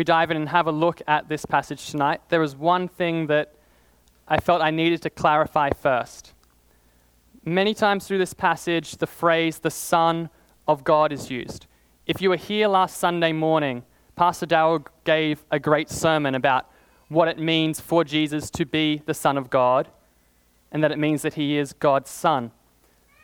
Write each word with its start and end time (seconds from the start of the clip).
we 0.00 0.04
dive 0.04 0.30
in 0.30 0.38
and 0.38 0.48
have 0.48 0.66
a 0.66 0.72
look 0.72 1.02
at 1.06 1.28
this 1.28 1.44
passage 1.44 1.90
tonight, 1.90 2.22
there 2.30 2.40
was 2.40 2.56
one 2.56 2.88
thing 2.88 3.26
that 3.26 3.52
I 4.26 4.38
felt 4.40 4.62
I 4.62 4.70
needed 4.70 5.02
to 5.02 5.10
clarify 5.10 5.72
first. 5.78 6.32
Many 7.44 7.74
times 7.74 8.06
through 8.06 8.16
this 8.16 8.32
passage, 8.32 8.96
the 8.96 9.06
phrase 9.06 9.58
the 9.58 9.70
Son 9.70 10.30
of 10.66 10.84
God 10.84 11.12
is 11.12 11.30
used. 11.30 11.66
If 12.06 12.22
you 12.22 12.30
were 12.30 12.36
here 12.36 12.66
last 12.66 12.96
Sunday 12.96 13.32
morning, 13.32 13.82
Pastor 14.16 14.46
Darrell 14.46 14.86
gave 15.04 15.44
a 15.50 15.58
great 15.58 15.90
sermon 15.90 16.34
about 16.34 16.70
what 17.08 17.28
it 17.28 17.38
means 17.38 17.78
for 17.78 18.02
Jesus 18.02 18.48
to 18.52 18.64
be 18.64 19.02
the 19.04 19.12
Son 19.12 19.36
of 19.36 19.50
God 19.50 19.86
and 20.72 20.82
that 20.82 20.92
it 20.92 20.98
means 20.98 21.20
that 21.20 21.34
he 21.34 21.58
is 21.58 21.74
God's 21.74 22.08
Son. 22.08 22.52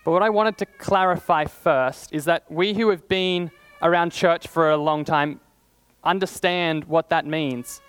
But 0.04 0.10
what 0.10 0.22
I 0.22 0.28
wanted 0.28 0.58
to 0.58 0.66
clarify 0.66 1.46
first 1.46 2.12
is 2.12 2.26
that 2.26 2.44
we 2.52 2.74
who 2.74 2.90
have 2.90 3.08
been 3.08 3.50
around 3.80 4.12
church 4.12 4.46
for 4.46 4.70
a 4.70 4.76
long 4.76 5.02
time 5.02 5.40
understand 6.06 6.84
what 6.84 7.10
that 7.10 7.26
means. 7.26 7.80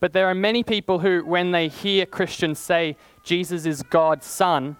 But 0.00 0.12
there 0.12 0.28
are 0.28 0.34
many 0.34 0.62
people 0.62 0.98
who, 0.98 1.24
when 1.24 1.52
they 1.52 1.68
hear 1.68 2.04
Christians 2.04 2.58
say 2.58 2.96
Jesus 3.22 3.64
is 3.64 3.82
God's 3.82 4.26
Son, 4.26 4.76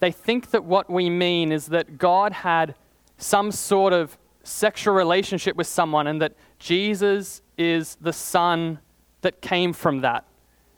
they 0.00 0.10
think 0.10 0.50
that 0.50 0.64
what 0.64 0.88
we 0.88 1.10
mean 1.10 1.52
is 1.52 1.66
that 1.66 1.98
God 1.98 2.32
had 2.32 2.74
some 3.18 3.50
sort 3.50 3.92
of 3.92 4.16
sexual 4.42 4.94
relationship 4.94 5.56
with 5.56 5.66
someone 5.66 6.06
and 6.06 6.20
that 6.22 6.34
Jesus 6.58 7.42
is 7.56 7.96
the 8.00 8.12
Son 8.12 8.78
that 9.22 9.40
came 9.40 9.72
from 9.72 10.00
that. 10.00 10.24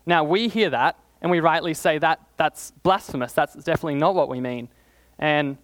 Now, 0.06 0.24
we 0.24 0.48
hear 0.48 0.70
that 0.70 0.98
and 1.20 1.30
we 1.30 1.40
rightly 1.40 1.74
say 1.74 1.98
that 1.98 2.20
that's 2.36 2.72
blasphemous. 2.82 3.32
That's 3.32 3.54
definitely 3.54 3.96
not 3.96 4.14
what 4.14 4.28
we 4.28 4.40
mean. 4.40 4.68
And 5.18 5.56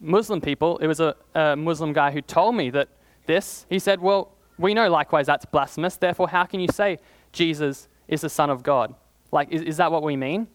Muslim 0.00 0.40
people, 0.40 0.78
it 0.78 0.86
was 0.86 1.00
a, 1.00 1.16
a 1.34 1.56
Muslim 1.56 1.92
guy 1.92 2.10
who 2.10 2.20
told 2.20 2.54
me 2.54 2.70
that 2.70 2.88
this, 3.26 3.66
he 3.70 3.78
said, 3.78 4.00
Well, 4.00 4.33
we 4.58 4.74
know 4.74 4.88
likewise 4.88 5.26
that's 5.26 5.44
blasphemous. 5.44 5.96
Therefore, 5.96 6.28
how 6.28 6.44
can 6.44 6.60
you 6.60 6.68
say 6.68 6.98
Jesus 7.32 7.88
is 8.08 8.20
the 8.20 8.28
Son 8.28 8.50
of 8.50 8.62
God? 8.62 8.94
Like, 9.32 9.50
is, 9.50 9.62
is 9.62 9.76
that 9.78 9.90
what 9.90 10.02
we 10.02 10.16
mean? 10.16 10.46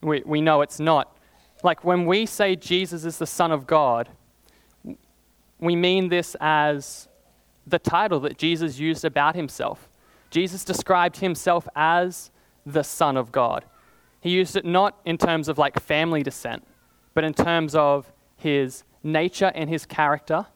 We, 0.00 0.22
we 0.24 0.40
know 0.40 0.60
it's 0.60 0.78
not. 0.78 1.16
Like, 1.62 1.84
when 1.84 2.06
we 2.06 2.26
say 2.26 2.56
Jesus 2.56 3.04
is 3.04 3.18
the 3.18 3.26
Son 3.26 3.50
of 3.50 3.66
God, 3.66 4.08
we 5.58 5.74
mean 5.74 6.08
this 6.08 6.36
as 6.40 7.08
the 7.66 7.78
title 7.78 8.20
that 8.20 8.36
Jesus 8.36 8.78
used 8.78 9.04
about 9.04 9.34
himself. 9.34 9.88
Jesus 10.30 10.64
described 10.64 11.18
himself 11.18 11.66
as 11.74 12.30
the 12.66 12.82
Son 12.82 13.16
of 13.16 13.32
God. 13.32 13.64
He 14.20 14.30
used 14.30 14.56
it 14.56 14.64
not 14.64 14.98
in 15.04 15.18
terms 15.18 15.48
of 15.48 15.58
like 15.58 15.80
family 15.80 16.22
descent, 16.22 16.66
but 17.14 17.24
in 17.24 17.34
terms 17.34 17.74
of 17.74 18.12
his 18.36 18.84
nature 19.02 19.52
and 19.54 19.68
his 19.70 19.86
character, 19.86 20.46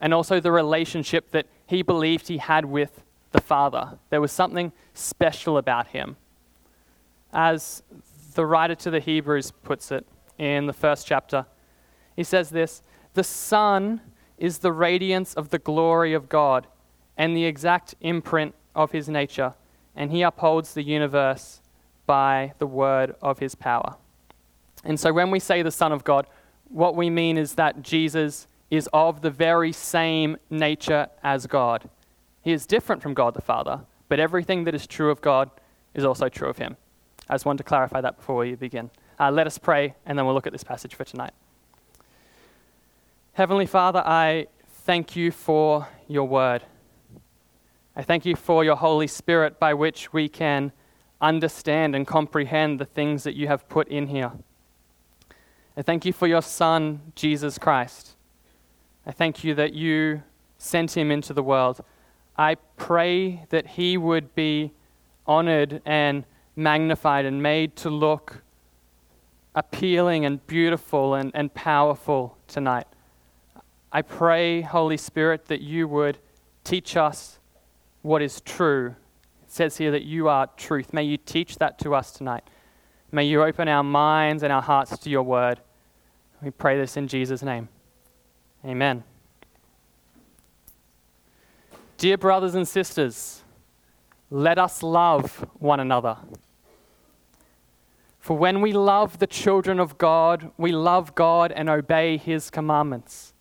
and 0.00 0.12
also 0.12 0.40
the 0.40 0.52
relationship 0.52 1.30
that 1.30 1.46
he 1.66 1.82
believed 1.82 2.28
he 2.28 2.38
had 2.38 2.64
with 2.64 3.02
the 3.32 3.40
Father. 3.40 3.98
There 4.10 4.20
was 4.20 4.32
something 4.32 4.72
special 4.92 5.58
about 5.58 5.88
him. 5.88 6.16
As 7.32 7.82
the 8.34 8.46
writer 8.46 8.74
to 8.76 8.90
the 8.90 9.00
Hebrews 9.00 9.50
puts 9.50 9.90
it 9.90 10.06
in 10.38 10.66
the 10.66 10.72
first 10.72 11.06
chapter, 11.06 11.46
he 12.14 12.22
says 12.22 12.50
this 12.50 12.82
The 13.14 13.24
Son 13.24 14.00
is 14.38 14.58
the 14.58 14.72
radiance 14.72 15.34
of 15.34 15.50
the 15.50 15.58
glory 15.58 16.12
of 16.12 16.28
God 16.28 16.66
and 17.16 17.36
the 17.36 17.44
exact 17.44 17.94
imprint 18.00 18.54
of 18.74 18.92
his 18.92 19.08
nature, 19.08 19.54
and 19.94 20.10
he 20.10 20.22
upholds 20.22 20.74
the 20.74 20.82
universe 20.82 21.60
by 22.06 22.52
the 22.58 22.66
word 22.66 23.14
of 23.22 23.38
his 23.38 23.54
power. 23.54 23.96
And 24.84 24.98
so 25.00 25.12
when 25.12 25.30
we 25.30 25.40
say 25.40 25.62
the 25.62 25.70
Son 25.70 25.92
of 25.92 26.04
God, 26.04 26.26
what 26.68 26.96
we 26.96 27.08
mean 27.08 27.38
is 27.38 27.54
that 27.54 27.82
Jesus 27.82 28.46
is 28.76 28.88
of 28.92 29.22
the 29.22 29.30
very 29.30 29.72
same 29.72 30.36
nature 30.50 31.08
as 31.22 31.46
God. 31.46 31.88
He 32.42 32.52
is 32.52 32.66
different 32.66 33.02
from 33.02 33.14
God 33.14 33.34
the 33.34 33.42
Father, 33.42 33.80
but 34.08 34.20
everything 34.20 34.64
that 34.64 34.74
is 34.74 34.86
true 34.86 35.10
of 35.10 35.20
God 35.20 35.50
is 35.94 36.04
also 36.04 36.28
true 36.28 36.48
of 36.48 36.58
him. 36.58 36.76
I 37.28 37.34
just 37.34 37.46
wanted 37.46 37.58
to 37.58 37.64
clarify 37.64 38.00
that 38.00 38.16
before 38.16 38.36
we 38.36 38.54
begin. 38.54 38.90
Uh, 39.18 39.30
let 39.30 39.46
us 39.46 39.58
pray, 39.58 39.94
and 40.04 40.18
then 40.18 40.26
we'll 40.26 40.34
look 40.34 40.46
at 40.46 40.52
this 40.52 40.64
passage 40.64 40.94
for 40.94 41.04
tonight. 41.04 41.32
Heavenly 43.34 43.66
Father, 43.66 44.02
I 44.04 44.46
thank 44.66 45.16
you 45.16 45.30
for 45.30 45.88
your 46.08 46.28
word. 46.28 46.62
I 47.96 48.02
thank 48.02 48.26
you 48.26 48.36
for 48.36 48.64
your 48.64 48.76
Holy 48.76 49.06
Spirit 49.06 49.58
by 49.58 49.72
which 49.74 50.12
we 50.12 50.28
can 50.28 50.72
understand 51.20 51.94
and 51.94 52.06
comprehend 52.06 52.78
the 52.78 52.84
things 52.84 53.22
that 53.22 53.34
you 53.34 53.46
have 53.46 53.68
put 53.68 53.88
in 53.88 54.08
here. 54.08 54.32
I 55.76 55.82
thank 55.82 56.04
you 56.04 56.12
for 56.12 56.26
your 56.26 56.42
Son, 56.42 57.12
Jesus 57.14 57.56
Christ. 57.58 58.13
I 59.06 59.12
thank 59.12 59.44
you 59.44 59.54
that 59.54 59.74
you 59.74 60.22
sent 60.58 60.96
him 60.96 61.10
into 61.10 61.32
the 61.32 61.42
world. 61.42 61.80
I 62.36 62.56
pray 62.76 63.44
that 63.50 63.66
he 63.66 63.96
would 63.96 64.34
be 64.34 64.72
honored 65.26 65.82
and 65.84 66.24
magnified 66.56 67.24
and 67.24 67.42
made 67.42 67.76
to 67.76 67.90
look 67.90 68.42
appealing 69.54 70.24
and 70.24 70.44
beautiful 70.46 71.14
and, 71.14 71.30
and 71.34 71.52
powerful 71.54 72.36
tonight. 72.48 72.86
I 73.92 74.02
pray, 74.02 74.62
Holy 74.62 74.96
Spirit, 74.96 75.46
that 75.46 75.60
you 75.60 75.86
would 75.86 76.18
teach 76.64 76.96
us 76.96 77.38
what 78.02 78.22
is 78.22 78.40
true. 78.40 78.96
It 79.42 79.50
says 79.50 79.76
here 79.76 79.92
that 79.92 80.02
you 80.02 80.28
are 80.28 80.48
truth. 80.56 80.92
May 80.92 81.04
you 81.04 81.16
teach 81.16 81.58
that 81.58 81.78
to 81.80 81.94
us 81.94 82.10
tonight. 82.10 82.42
May 83.12 83.24
you 83.24 83.42
open 83.42 83.68
our 83.68 83.84
minds 83.84 84.42
and 84.42 84.52
our 84.52 84.62
hearts 84.62 84.98
to 84.98 85.10
your 85.10 85.22
word. 85.22 85.60
We 86.42 86.50
pray 86.50 86.76
this 86.76 86.96
in 86.96 87.06
Jesus' 87.06 87.42
name. 87.42 87.68
Amen. 88.64 89.04
Dear 91.98 92.16
brothers 92.16 92.54
and 92.54 92.66
sisters, 92.66 93.42
let 94.30 94.58
us 94.58 94.82
love 94.82 95.46
one 95.58 95.80
another. 95.80 96.16
For 98.18 98.36
when 98.38 98.62
we 98.62 98.72
love 98.72 99.18
the 99.18 99.26
children 99.26 99.78
of 99.78 99.98
God, 99.98 100.50
we 100.56 100.72
love 100.72 101.14
God 101.14 101.52
and 101.52 101.68
obey 101.68 102.16
his 102.16 102.48
commandments. 102.48 103.34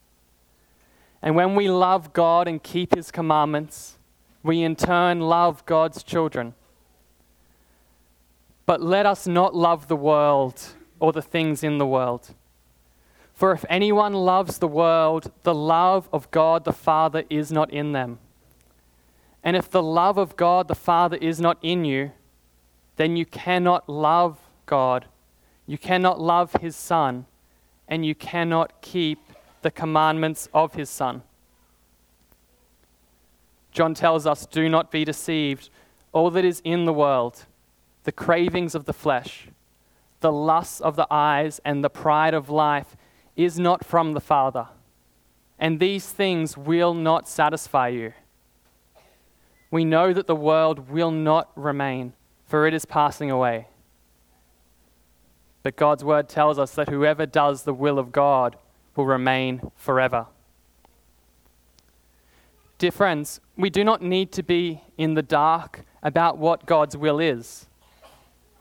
And 1.22 1.38
when 1.38 1.56
we 1.56 1.70
love 1.70 2.12
God 2.12 2.50
and 2.50 2.62
keep 2.62 2.94
his 2.94 3.10
commandments, 3.10 3.98
we 4.44 4.62
in 4.62 4.76
turn 4.76 5.22
love 5.22 5.66
God's 5.66 6.04
children. 6.04 6.54
But 8.66 8.82
let 8.82 9.06
us 9.06 9.26
not 9.26 9.56
love 9.56 9.88
the 9.88 9.96
world 9.96 10.62
or 11.00 11.14
the 11.14 11.22
things 11.22 11.64
in 11.64 11.78
the 11.78 11.88
world. 11.88 12.36
For 13.44 13.52
if 13.52 13.66
anyone 13.68 14.14
loves 14.14 14.60
the 14.60 14.70
world, 14.70 15.30
the 15.44 15.54
love 15.54 16.08
of 16.14 16.32
God 16.32 16.64
the 16.64 16.72
Father 16.72 17.26
is 17.30 17.52
not 17.52 17.70
in 17.72 17.92
them. 17.92 18.20
And 19.44 19.58
if 19.58 19.70
the 19.70 19.84
love 19.84 20.18
of 20.18 20.38
God 20.38 20.70
the 20.70 20.76
Father 20.76 21.18
is 21.18 21.42
not 21.42 21.58
in 21.62 21.84
you, 21.84 22.14
then 22.96 23.18
you 23.18 23.26
cannot 23.26 23.90
love 23.90 24.40
God, 24.66 25.08
you 25.68 25.78
cannot 25.78 26.22
love 26.22 26.54
His 26.62 26.78
Son, 26.78 27.26
and 27.86 28.06
you 28.06 28.16
cannot 28.16 28.82
keep 28.82 29.20
the 29.62 29.72
commandments 29.72 30.48
of 30.54 30.76
His 30.76 30.90
Son. 30.90 31.22
John 33.74 33.94
tells 33.94 34.26
us, 34.26 34.46
Do 34.46 34.70
not 34.70 34.90
be 34.90 35.04
deceived. 35.04 35.70
All 36.14 36.32
that 36.32 36.46
is 36.46 36.62
in 36.64 36.86
the 36.86 36.94
world, 36.94 37.44
the 38.06 38.14
cravings 38.14 38.74
of 38.74 38.86
the 38.86 38.94
flesh, 38.94 39.50
the 40.22 40.32
lusts 40.32 40.80
of 40.80 40.96
the 40.96 41.08
eyes, 41.12 41.60
and 41.66 41.84
the 41.84 41.90
pride 41.90 42.34
of 42.34 42.50
life, 42.50 42.96
is 43.36 43.60
not 43.60 43.86
from 43.86 44.14
the 44.14 44.22
Father. 44.22 44.68
And 45.60 45.80
these 45.80 46.10
things 46.10 46.58
will 46.58 46.94
not 46.94 47.28
satisfy 47.28 47.90
you. 47.90 48.14
We 49.72 49.86
know 49.86 50.14
that 50.14 50.28
the 50.28 50.36
world 50.36 50.90
will 50.90 51.12
not 51.12 51.50
remain, 51.56 52.14
for 52.46 52.68
it 52.68 52.74
is 52.74 52.86
passing 52.86 53.32
away. 53.32 53.68
But 55.64 55.78
God's 55.78 56.04
word 56.04 56.28
tells 56.28 56.60
us 56.60 56.76
that 56.76 56.90
whoever 56.90 57.26
does 57.26 57.64
the 57.64 57.74
will 57.74 57.98
of 57.98 58.12
God 58.12 58.58
will 58.96 59.06
remain 59.06 59.72
forever. 59.76 60.28
Dear 62.78 62.92
friends, 62.92 63.40
we 63.56 63.70
do 63.70 63.84
not 63.84 64.02
need 64.02 64.32
to 64.34 64.44
be 64.44 64.82
in 64.98 65.14
the 65.14 65.22
dark 65.22 65.86
about 66.04 66.38
what 66.38 66.66
God's 66.66 66.98
will 66.98 67.20
is. 67.20 67.68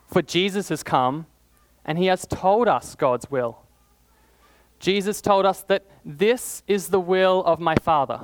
For 0.06 0.22
Jesus 0.22 0.68
has 0.68 0.84
come 0.84 1.26
and 1.84 1.98
he 1.98 2.06
has 2.06 2.24
told 2.26 2.68
us 2.68 2.94
God's 2.94 3.30
will. 3.30 3.61
Jesus 4.82 5.20
told 5.20 5.46
us 5.46 5.62
that 5.62 5.86
this 6.04 6.64
is 6.66 6.88
the 6.88 7.00
will 7.00 7.44
of 7.44 7.60
my 7.60 7.76
Father, 7.76 8.20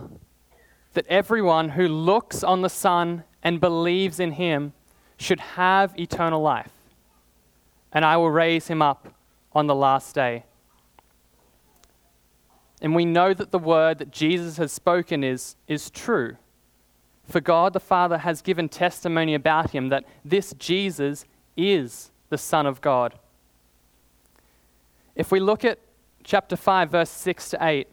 that 0.95 1.07
everyone 1.07 1.71
who 1.71 1.87
looks 1.87 2.43
on 2.43 2.63
the 2.63 2.69
Son 2.69 3.23
and 3.45 3.61
believes 3.61 4.19
in 4.19 4.33
him 4.33 4.73
should 5.17 5.39
have 5.39 5.97
eternal 5.97 6.43
life, 6.43 6.73
and 7.93 8.05
I 8.05 8.17
will 8.17 8.33
raise 8.33 8.67
him 8.67 8.83
up 8.83 9.15
on 9.53 9.69
the 9.69 9.75
last 9.75 10.17
day. 10.17 10.45
And 12.83 12.93
we 12.93 13.05
know 13.05 13.33
that 13.35 13.53
the 13.53 13.59
word 13.61 13.99
that 13.99 14.11
Jesus 14.11 14.57
has 14.57 14.73
spoken 14.73 15.23
is, 15.23 15.55
is 15.69 15.91
true. 15.91 16.39
For 17.23 17.41
God 17.41 17.73
the 17.73 17.79
Father 17.79 18.19
has 18.19 18.43
given 18.43 18.69
testimony 18.69 19.35
about 19.35 19.71
him 19.71 19.91
that 19.91 20.05
this 20.25 20.53
Jesus 20.59 21.25
is 21.57 22.11
the 22.31 22.39
Son 22.39 22.67
of 22.67 22.81
God. 22.81 23.15
If 25.15 25.31
we 25.31 25.39
look 25.39 25.65
at 25.65 25.79
chapter 26.29 26.57
5, 26.57 26.91
verse 26.91 27.09
6 27.09 27.51
to 27.51 27.59
8, 27.59 27.89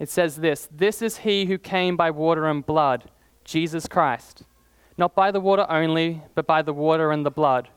it 0.00 0.08
says 0.08 0.36
this 0.36 0.68
This 0.70 1.00
is 1.00 1.18
he 1.18 1.46
who 1.46 1.58
came 1.58 1.96
by 1.96 2.10
water 2.10 2.46
and 2.46 2.66
blood, 2.66 3.08
Jesus 3.44 3.86
Christ, 3.86 4.42
not 4.98 5.14
by 5.14 5.30
the 5.30 5.40
water 5.40 5.64
only, 5.70 6.22
but 6.34 6.44
by 6.44 6.60
the 6.60 6.72
water 6.72 7.12
and 7.12 7.24
the 7.24 7.30
blood. 7.30 7.68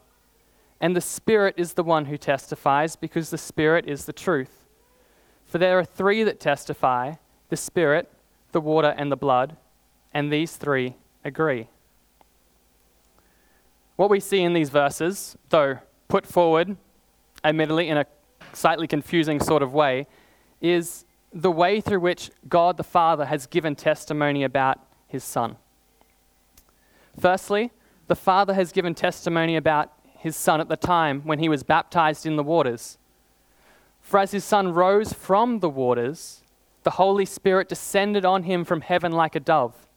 And 0.81 0.95
the 0.95 1.01
Spirit 1.01 1.53
is 1.57 1.73
the 1.73 1.83
one 1.83 2.05
who 2.05 2.17
testifies, 2.17 2.95
because 2.95 3.29
the 3.29 3.37
Spirit 3.37 3.85
is 3.87 4.05
the 4.05 4.13
truth. 4.13 4.65
For 5.45 5.59
there 5.59 5.77
are 5.77 5.85
three 5.85 6.23
that 6.23 6.39
testify 6.39 7.13
the 7.49 7.57
Spirit, 7.57 8.11
the 8.51 8.61
water, 8.61 8.95
and 8.97 9.11
the 9.11 9.15
blood, 9.15 9.55
and 10.13 10.33
these 10.33 10.55
three 10.55 10.95
agree. 11.23 11.67
What 13.97 14.09
we 14.09 14.19
see 14.19 14.41
in 14.41 14.53
these 14.53 14.69
verses, 14.71 15.37
though 15.49 15.77
put 16.07 16.25
forward, 16.25 16.75
admittedly, 17.43 17.87
in 17.87 17.97
a 17.97 18.05
slightly 18.53 18.87
confusing 18.87 19.39
sort 19.39 19.61
of 19.61 19.73
way, 19.73 20.07
is 20.61 21.05
the 21.33 21.51
way 21.51 21.81
through 21.81 21.99
which 21.99 22.31
God 22.47 22.77
the 22.77 22.83
Father 22.83 23.25
has 23.25 23.45
given 23.47 23.75
testimony 23.75 24.43
about 24.43 24.79
his 25.07 25.23
Son. 25.23 25.57
Firstly, 27.19 27.71
the 28.07 28.15
Father 28.15 28.53
has 28.53 28.71
given 28.71 28.95
testimony 28.95 29.55
about 29.55 29.91
his 30.17 30.35
Son 30.35 30.61
at 30.61 30.69
the 30.69 30.77
time 30.77 31.21
when 31.21 31.39
he 31.39 31.49
was 31.49 31.63
baptized 31.63 32.25
in 32.25 32.35
the 32.35 32.43
waters. 32.43 32.97
For 34.01 34.19
as 34.19 34.31
his 34.31 34.43
Son 34.43 34.73
rose 34.73 35.13
from 35.13 35.59
the 35.59 35.69
waters, 35.69 36.41
the 36.83 36.91
Holy 36.91 37.25
Spirit 37.25 37.67
descended 37.67 38.23
on 38.23 38.43
him 38.43 38.63
from 38.63 38.81
heaven 38.81 39.11
like 39.11 39.35
a 39.35 39.39
dove. 39.39 39.87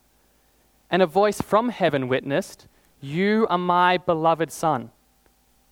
And 0.90 1.02
a 1.02 1.06
voice 1.06 1.40
from 1.40 1.68
heaven 1.68 2.08
witnessed, 2.08 2.66
You 3.00 3.46
are 3.48 3.58
my 3.58 3.96
beloved 3.96 4.50
Son, 4.50 4.90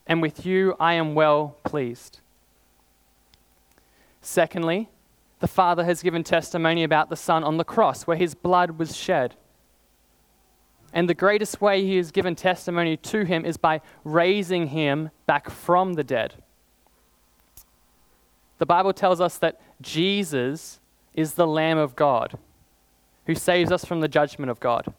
and 0.07 0.21
with 0.21 0.45
you 0.45 0.75
I 0.79 0.93
am 0.93 1.13
well 1.13 1.57
pleased. 1.65 2.21
Secondly, 4.21 4.89
the 5.39 5.47
Father 5.47 5.85
has 5.85 6.03
given 6.03 6.23
testimony 6.23 6.83
about 6.83 7.09
the 7.09 7.15
Son 7.15 7.43
on 7.43 7.57
the 7.57 7.63
cross, 7.63 8.03
where 8.03 8.17
his 8.17 8.35
blood 8.35 8.71
was 8.71 8.95
shed. 8.95 9.35
And 10.91 11.07
the 11.07 11.13
greatest 11.13 11.61
way 11.61 11.85
he 11.85 11.97
has 11.97 12.11
given 12.11 12.35
testimony 12.35 12.97
to 12.97 13.23
him 13.23 13.45
is 13.45 13.57
by 13.57 13.81
raising 14.03 14.67
him 14.67 15.11
back 15.25 15.49
from 15.49 15.93
the 15.93 16.03
dead. 16.03 16.35
The 18.57 18.65
Bible 18.65 18.91
tells 18.91 19.21
us 19.21 19.37
that 19.37 19.61
Jesus 19.81 20.79
is 21.13 21.35
the 21.35 21.47
Lamb 21.47 21.77
of 21.77 21.95
God 21.95 22.37
who 23.25 23.35
saves 23.35 23.71
us 23.71 23.85
from 23.85 24.01
the 24.01 24.07
judgment 24.07 24.49
of 24.49 24.59
God. 24.59 24.93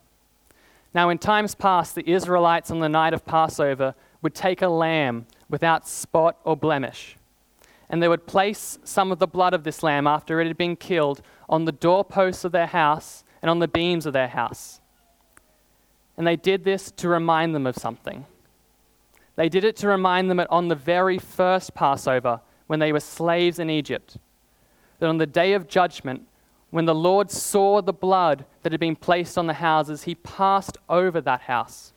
Now, 0.94 1.10
in 1.10 1.18
times 1.18 1.54
past, 1.54 1.94
the 1.94 2.08
Israelites 2.08 2.70
on 2.70 2.78
the 2.78 2.88
night 2.88 3.12
of 3.12 3.26
Passover 3.26 3.94
would 4.22 4.34
take 4.34 4.62
a 4.62 4.68
lamb 4.68 5.26
without 5.48 5.86
spot 5.86 6.38
or 6.44 6.56
blemish 6.56 7.16
and 7.90 8.00
they 8.00 8.08
would 8.08 8.26
place 8.26 8.78
some 8.84 9.10
of 9.10 9.18
the 9.18 9.26
blood 9.26 9.52
of 9.52 9.64
this 9.64 9.82
lamb 9.82 10.06
after 10.06 10.40
it 10.40 10.46
had 10.46 10.56
been 10.56 10.76
killed 10.76 11.20
on 11.48 11.64
the 11.64 11.72
doorposts 11.72 12.44
of 12.44 12.52
their 12.52 12.68
house 12.68 13.24
and 13.42 13.50
on 13.50 13.58
the 13.58 13.68
beams 13.68 14.06
of 14.06 14.12
their 14.12 14.28
house. 14.28 14.80
And 16.16 16.24
they 16.24 16.36
did 16.36 16.62
this 16.62 16.92
to 16.92 17.08
remind 17.08 17.52
them 17.52 17.66
of 17.66 17.76
something. 17.76 18.26
They 19.34 19.48
did 19.48 19.64
it 19.64 19.74
to 19.78 19.88
remind 19.88 20.30
them 20.30 20.36
that 20.36 20.50
on 20.50 20.68
the 20.68 20.76
very 20.76 21.18
first 21.18 21.74
Passover, 21.74 22.40
when 22.68 22.78
they 22.78 22.92
were 22.92 23.00
slaves 23.00 23.58
in 23.58 23.68
Egypt, 23.68 24.18
that 25.00 25.08
on 25.08 25.18
the 25.18 25.26
day 25.26 25.54
of 25.54 25.66
judgment, 25.66 26.28
when 26.70 26.84
the 26.84 26.94
Lord 26.94 27.28
saw 27.30 27.82
the 27.82 27.92
blood 27.92 28.44
that 28.62 28.70
had 28.70 28.80
been 28.80 28.94
placed 28.94 29.36
on 29.36 29.48
the 29.48 29.54
houses, 29.54 30.04
he 30.04 30.14
passed 30.14 30.78
over 30.88 31.20
that 31.20 31.42
house 31.42 31.92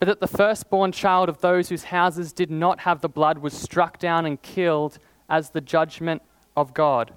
but 0.00 0.06
that 0.06 0.20
the 0.20 0.26
firstborn 0.26 0.92
child 0.92 1.28
of 1.28 1.42
those 1.42 1.68
whose 1.68 1.84
houses 1.84 2.32
did 2.32 2.50
not 2.50 2.80
have 2.80 3.02
the 3.02 3.08
blood 3.08 3.38
was 3.38 3.52
struck 3.52 3.98
down 3.98 4.24
and 4.24 4.40
killed 4.40 4.98
as 5.28 5.50
the 5.50 5.60
judgment 5.60 6.22
of 6.56 6.72
God. 6.72 7.12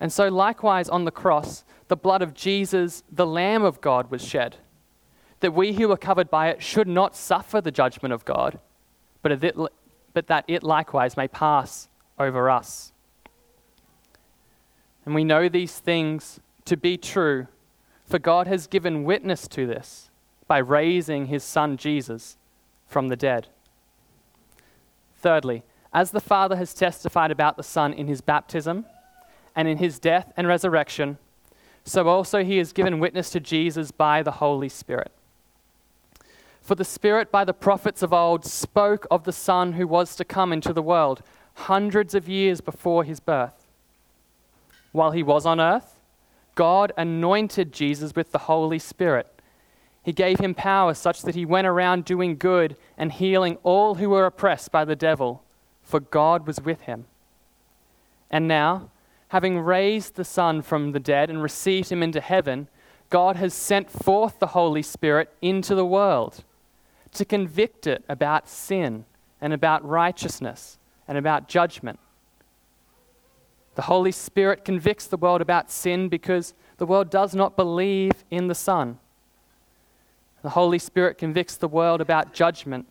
And 0.00 0.10
so, 0.10 0.28
likewise, 0.28 0.88
on 0.88 1.04
the 1.04 1.10
cross, 1.10 1.62
the 1.88 1.96
blood 1.96 2.22
of 2.22 2.32
Jesus, 2.32 3.02
the 3.12 3.26
Lamb 3.26 3.62
of 3.62 3.82
God, 3.82 4.10
was 4.10 4.24
shed, 4.24 4.56
that 5.40 5.52
we 5.52 5.74
who 5.74 5.90
are 5.92 5.96
covered 5.98 6.30
by 6.30 6.48
it 6.48 6.62
should 6.62 6.88
not 6.88 7.14
suffer 7.14 7.60
the 7.60 7.70
judgment 7.70 8.14
of 8.14 8.24
God, 8.24 8.58
but, 9.20 9.30
it, 9.30 9.56
but 10.14 10.26
that 10.28 10.44
it 10.48 10.62
likewise 10.62 11.18
may 11.18 11.28
pass 11.28 11.88
over 12.18 12.48
us. 12.48 12.92
And 15.04 15.14
we 15.14 15.22
know 15.22 15.50
these 15.50 15.78
things 15.78 16.40
to 16.64 16.78
be 16.78 16.96
true, 16.96 17.46
for 18.06 18.18
God 18.18 18.46
has 18.46 18.66
given 18.66 19.04
witness 19.04 19.46
to 19.48 19.66
this 19.66 20.10
by 20.48 20.58
raising 20.58 21.26
his 21.26 21.44
son 21.44 21.76
Jesus 21.76 22.36
from 22.86 23.08
the 23.08 23.16
dead. 23.16 23.48
Thirdly, 25.18 25.62
as 25.92 26.10
the 26.10 26.20
Father 26.20 26.56
has 26.56 26.74
testified 26.74 27.30
about 27.30 27.56
the 27.56 27.62
Son 27.62 27.92
in 27.92 28.06
his 28.06 28.20
baptism 28.20 28.84
and 29.54 29.66
in 29.66 29.78
his 29.78 29.98
death 29.98 30.32
and 30.36 30.46
resurrection, 30.46 31.18
so 31.84 32.06
also 32.08 32.44
he 32.44 32.58
has 32.58 32.72
given 32.72 32.98
witness 32.98 33.30
to 33.30 33.40
Jesus 33.40 33.90
by 33.90 34.22
the 34.22 34.32
Holy 34.32 34.68
Spirit. 34.68 35.10
For 36.60 36.74
the 36.74 36.84
Spirit, 36.84 37.30
by 37.30 37.44
the 37.44 37.54
prophets 37.54 38.02
of 38.02 38.12
old, 38.12 38.44
spoke 38.44 39.06
of 39.10 39.24
the 39.24 39.32
Son 39.32 39.74
who 39.74 39.86
was 39.86 40.16
to 40.16 40.24
come 40.24 40.52
into 40.52 40.72
the 40.72 40.82
world 40.82 41.22
hundreds 41.54 42.14
of 42.14 42.28
years 42.28 42.60
before 42.60 43.04
his 43.04 43.20
birth. 43.20 43.66
While 44.92 45.12
he 45.12 45.22
was 45.22 45.46
on 45.46 45.60
earth, 45.60 45.94
God 46.54 46.92
anointed 46.96 47.72
Jesus 47.72 48.14
with 48.14 48.32
the 48.32 48.38
Holy 48.38 48.78
Spirit 48.78 49.35
he 50.06 50.12
gave 50.12 50.38
him 50.38 50.54
power 50.54 50.94
such 50.94 51.22
that 51.22 51.34
he 51.34 51.44
went 51.44 51.66
around 51.66 52.04
doing 52.04 52.36
good 52.36 52.76
and 52.96 53.10
healing 53.10 53.58
all 53.64 53.96
who 53.96 54.10
were 54.10 54.24
oppressed 54.24 54.70
by 54.70 54.84
the 54.84 54.94
devil, 54.94 55.42
for 55.82 55.98
God 55.98 56.46
was 56.46 56.60
with 56.60 56.82
him. 56.82 57.06
And 58.30 58.46
now, 58.46 58.90
having 59.30 59.58
raised 59.58 60.14
the 60.14 60.24
Son 60.24 60.62
from 60.62 60.92
the 60.92 61.00
dead 61.00 61.28
and 61.28 61.42
received 61.42 61.90
him 61.90 62.04
into 62.04 62.20
heaven, 62.20 62.68
God 63.10 63.34
has 63.34 63.52
sent 63.52 63.90
forth 63.90 64.38
the 64.38 64.46
Holy 64.46 64.80
Spirit 64.80 65.28
into 65.42 65.74
the 65.74 65.84
world 65.84 66.44
to 67.14 67.24
convict 67.24 67.88
it 67.88 68.04
about 68.08 68.48
sin 68.48 69.06
and 69.40 69.52
about 69.52 69.84
righteousness 69.84 70.78
and 71.08 71.18
about 71.18 71.48
judgment. 71.48 71.98
The 73.74 73.82
Holy 73.82 74.12
Spirit 74.12 74.64
convicts 74.64 75.08
the 75.08 75.16
world 75.16 75.40
about 75.40 75.68
sin 75.68 76.08
because 76.08 76.54
the 76.76 76.86
world 76.86 77.10
does 77.10 77.34
not 77.34 77.56
believe 77.56 78.12
in 78.30 78.46
the 78.46 78.54
Son. 78.54 79.00
The 80.42 80.50
Holy 80.50 80.78
Spirit 80.78 81.18
convicts 81.18 81.56
the 81.56 81.68
world 81.68 82.00
about 82.00 82.34
judgment 82.34 82.86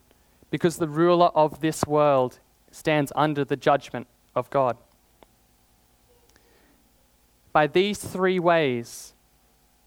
because 0.51 0.77
the 0.77 0.87
ruler 0.87 1.27
of 1.27 1.61
this 1.61 1.85
world 1.85 2.39
stands 2.71 3.11
under 3.15 3.45
the 3.45 3.55
judgment 3.55 4.07
of 4.35 4.49
God. 4.49 4.77
By 7.53 7.67
these 7.67 7.99
three 7.99 8.39
ways, 8.39 9.13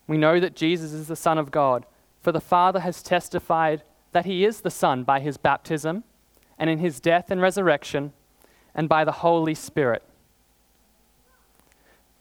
we 0.06 0.16
know 0.16 0.40
that 0.40 0.56
Jesus 0.56 0.92
is 0.92 1.08
the 1.08 1.16
Son 1.16 1.36
of 1.36 1.50
God, 1.50 1.84
for 2.22 2.32
the 2.32 2.40
Father 2.40 2.80
has 2.80 3.02
testified 3.02 3.82
that 4.12 4.24
he 4.24 4.44
is 4.44 4.62
the 4.62 4.70
Son 4.70 5.04
by 5.04 5.20
his 5.20 5.36
baptism, 5.36 6.04
and 6.58 6.70
in 6.70 6.78
his 6.78 6.98
death 6.98 7.30
and 7.30 7.42
resurrection, 7.42 8.12
and 8.74 8.88
by 8.88 9.04
the 9.04 9.12
Holy 9.12 9.54
Spirit. 9.54 10.02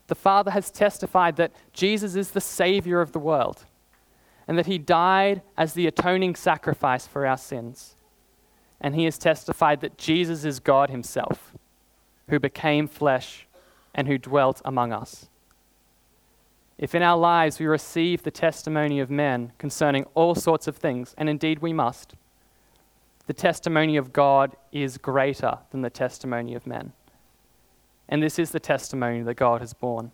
The 0.08 0.16
Father 0.16 0.52
has 0.52 0.70
testified 0.70 1.38
that 1.38 1.54
Jesus 1.72 2.16
is 2.16 2.32
the 2.32 2.42
Savior 2.42 3.00
of 3.00 3.14
the 3.14 3.20
world 3.20 3.66
and 4.48 4.58
that 4.58 4.66
he 4.66 4.78
died 4.78 5.42
as 5.58 5.74
the 5.74 5.88
atoning 5.88 6.36
sacrifice 6.36 7.06
for 7.06 7.26
our 7.26 7.38
sins. 7.38 7.96
And 8.80 8.96
he 8.96 9.06
has 9.06 9.18
testified 9.18 9.82
that 9.82 9.98
Jesus 9.98 10.46
is 10.46 10.60
God 10.60 10.90
himself, 10.90 11.54
who 12.30 12.40
became 12.40 12.88
flesh 12.88 13.48
and 13.94 14.08
who 14.08 14.18
dwelt 14.18 14.62
among 14.64 14.94
us. 14.94 15.28
If 16.78 16.94
in 16.94 17.02
our 17.02 17.18
lives 17.18 17.60
we 17.60 17.66
receive 17.66 18.22
the 18.22 18.32
testimony 18.32 19.00
of 19.00 19.10
men 19.10 19.52
concerning 19.58 20.06
all 20.14 20.36
sorts 20.36 20.68
of 20.68 20.78
things, 20.78 21.16
and 21.18 21.28
indeed 21.28 21.60
we 21.60 21.74
must, 21.74 22.14
the 23.26 23.34
testimony 23.34 23.98
of 23.98 24.14
God 24.14 24.56
is 24.72 24.98
greater 24.98 25.58
than 25.72 25.82
the 25.82 25.90
testimony 25.90 26.54
of 26.54 26.68
men. 26.68 26.94
And 28.08 28.24
this 28.24 28.40
is 28.40 28.52
the 28.52 28.60
testimony 28.60 29.22
that 29.24 29.34
God 29.34 29.60
has 29.60 29.74
borne 29.74 30.12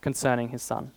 concerning 0.00 0.48
his 0.48 0.62
Son. 0.62 0.90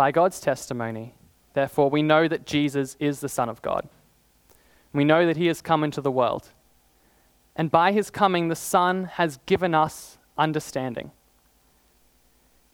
By 0.00 0.12
God's 0.12 0.40
testimony, 0.40 1.12
therefore, 1.52 1.90
we 1.90 2.00
know 2.00 2.26
that 2.26 2.46
Jesus 2.46 2.96
is 2.98 3.20
the 3.20 3.28
Son 3.28 3.50
of 3.50 3.60
God. 3.60 3.86
We 4.94 5.04
know 5.04 5.26
that 5.26 5.36
he 5.36 5.46
has 5.48 5.60
come 5.60 5.84
into 5.84 6.00
the 6.00 6.10
world. 6.10 6.48
And 7.54 7.70
by 7.70 7.92
his 7.92 8.08
coming, 8.08 8.48
the 8.48 8.56
Son 8.56 9.04
has 9.04 9.40
given 9.44 9.74
us 9.74 10.16
understanding. 10.38 11.10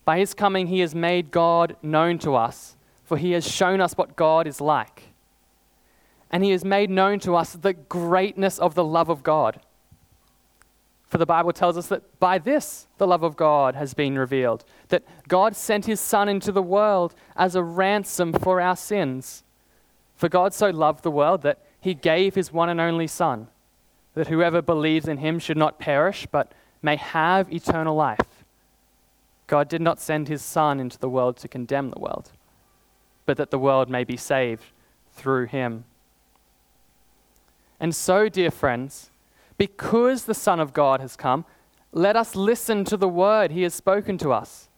By 0.05 0.19
his 0.19 0.33
coming, 0.33 0.67
he 0.67 0.79
has 0.79 0.95
made 0.95 1.29
God 1.29 1.75
known 1.83 2.17
to 2.19 2.33
us, 2.33 2.77
for 3.03 3.17
he 3.17 3.33
has 3.33 3.45
shown 3.45 3.81
us 3.81 3.97
what 3.97 4.15
God 4.15 4.47
is 4.47 4.61
like. 4.61 5.09
And 6.31 6.45
he 6.45 6.51
has 6.51 6.63
made 6.63 6.89
known 6.89 7.19
to 7.19 7.35
us 7.35 7.51
the 7.51 7.73
greatness 7.73 8.57
of 8.57 8.73
the 8.73 8.85
love 8.85 9.09
of 9.09 9.21
God 9.21 9.59
for 11.07 11.17
the 11.17 11.25
Bible 11.25 11.53
tells 11.53 11.77
us 11.77 11.87
that 11.87 12.19
by 12.19 12.37
this 12.37 12.87
the 12.97 13.07
love 13.07 13.23
of 13.23 13.37
God 13.37 13.75
has 13.75 13.93
been 13.93 14.17
revealed, 14.17 14.65
that 14.89 15.03
God 15.27 15.55
sent 15.55 15.85
his 15.85 16.01
Son 16.01 16.27
into 16.27 16.51
the 16.51 16.61
world 16.61 17.15
as 17.35 17.55
a 17.55 17.63
ransom 17.63 18.33
for 18.33 18.59
our 18.59 18.75
sins. 18.75 19.43
For 20.15 20.27
God 20.27 20.53
so 20.53 20.69
loved 20.69 21.03
the 21.03 21.11
world 21.11 21.43
that 21.43 21.59
he 21.79 21.93
gave 21.93 22.35
his 22.35 22.51
one 22.51 22.69
and 22.69 22.81
only 22.81 23.07
Son, 23.07 23.47
that 24.15 24.27
whoever 24.27 24.61
believes 24.61 25.07
in 25.07 25.17
him 25.17 25.39
should 25.39 25.57
not 25.57 25.79
perish, 25.79 26.27
but 26.29 26.51
may 26.81 26.97
have 26.97 27.51
eternal 27.53 27.95
life. 27.95 28.43
God 29.47 29.69
did 29.69 29.81
not 29.81 30.01
send 30.01 30.27
his 30.27 30.41
Son 30.41 30.79
into 30.79 30.99
the 30.99 31.09
world 31.09 31.37
to 31.37 31.47
condemn 31.47 31.91
the 31.91 31.99
world, 31.99 32.31
but 33.25 33.37
that 33.37 33.51
the 33.51 33.59
world 33.59 33.89
may 33.89 34.03
be 34.03 34.17
saved 34.17 34.63
through 35.13 35.45
him. 35.45 35.85
And 37.79 37.95
so, 37.95 38.27
dear 38.27 38.51
friends, 38.51 39.09
because 39.57 40.25
the 40.25 40.33
Son 40.33 40.59
of 40.59 40.73
God 40.73 40.99
has 40.99 41.15
come, 41.15 41.45
let 41.91 42.15
us 42.15 42.35
listen 42.35 42.85
to 42.85 42.97
the 42.97 43.07
word 43.07 43.51
he 43.51 43.63
has 43.63 43.73
spoken 43.73 44.17
to 44.19 44.31
us. 44.31 44.69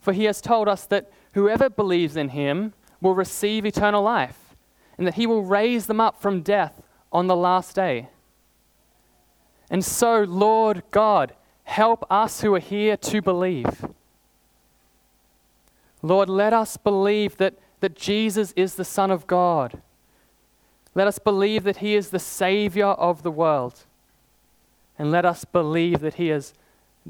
For 0.00 0.12
he 0.12 0.24
has 0.24 0.40
told 0.40 0.68
us 0.68 0.86
that 0.86 1.10
whoever 1.34 1.68
believes 1.68 2.16
in 2.16 2.30
him 2.30 2.72
will 3.00 3.14
receive 3.14 3.64
eternal 3.64 4.02
life, 4.02 4.54
and 4.98 5.06
that 5.06 5.14
he 5.14 5.26
will 5.26 5.42
raise 5.42 5.86
them 5.86 6.00
up 6.00 6.20
from 6.20 6.42
death 6.42 6.82
on 7.12 7.26
the 7.26 7.36
last 7.36 7.74
day. 7.74 8.08
And 9.70 9.84
so, 9.84 10.22
Lord 10.22 10.82
God, 10.90 11.34
help 11.64 12.04
us 12.10 12.40
who 12.40 12.54
are 12.54 12.60
here 12.60 12.96
to 12.96 13.22
believe. 13.22 13.84
Lord, 16.02 16.28
let 16.28 16.52
us 16.52 16.76
believe 16.76 17.36
that, 17.36 17.54
that 17.80 17.94
Jesus 17.94 18.52
is 18.56 18.74
the 18.74 18.84
Son 18.84 19.10
of 19.10 19.26
God. 19.26 19.80
Let 20.94 21.06
us 21.06 21.18
believe 21.18 21.62
that 21.64 21.78
He 21.78 21.94
is 21.94 22.10
the 22.10 22.18
Savior 22.18 22.86
of 22.86 23.22
the 23.22 23.30
world. 23.30 23.84
And 25.00 25.10
let 25.10 25.24
us 25.24 25.46
believe 25.46 26.00
that 26.00 26.16
He 26.16 26.26
has 26.26 26.52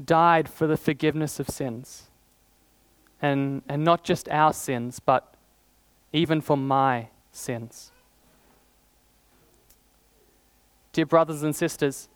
died 0.01 0.47
for 0.47 0.65
the 0.65 0.77
forgiveness 0.77 1.41
of 1.41 1.49
sins. 1.49 2.03
And, 3.21 3.63
and 3.67 3.83
not 3.83 4.05
just 4.05 4.29
our 4.29 4.53
sins, 4.53 5.01
but 5.01 5.33
even 6.13 6.39
for 6.39 6.55
my 6.55 7.09
sins. 7.33 7.91
Dear 10.93 11.05
brothers 11.05 11.43
and 11.43 11.53
sisters, 11.53 12.07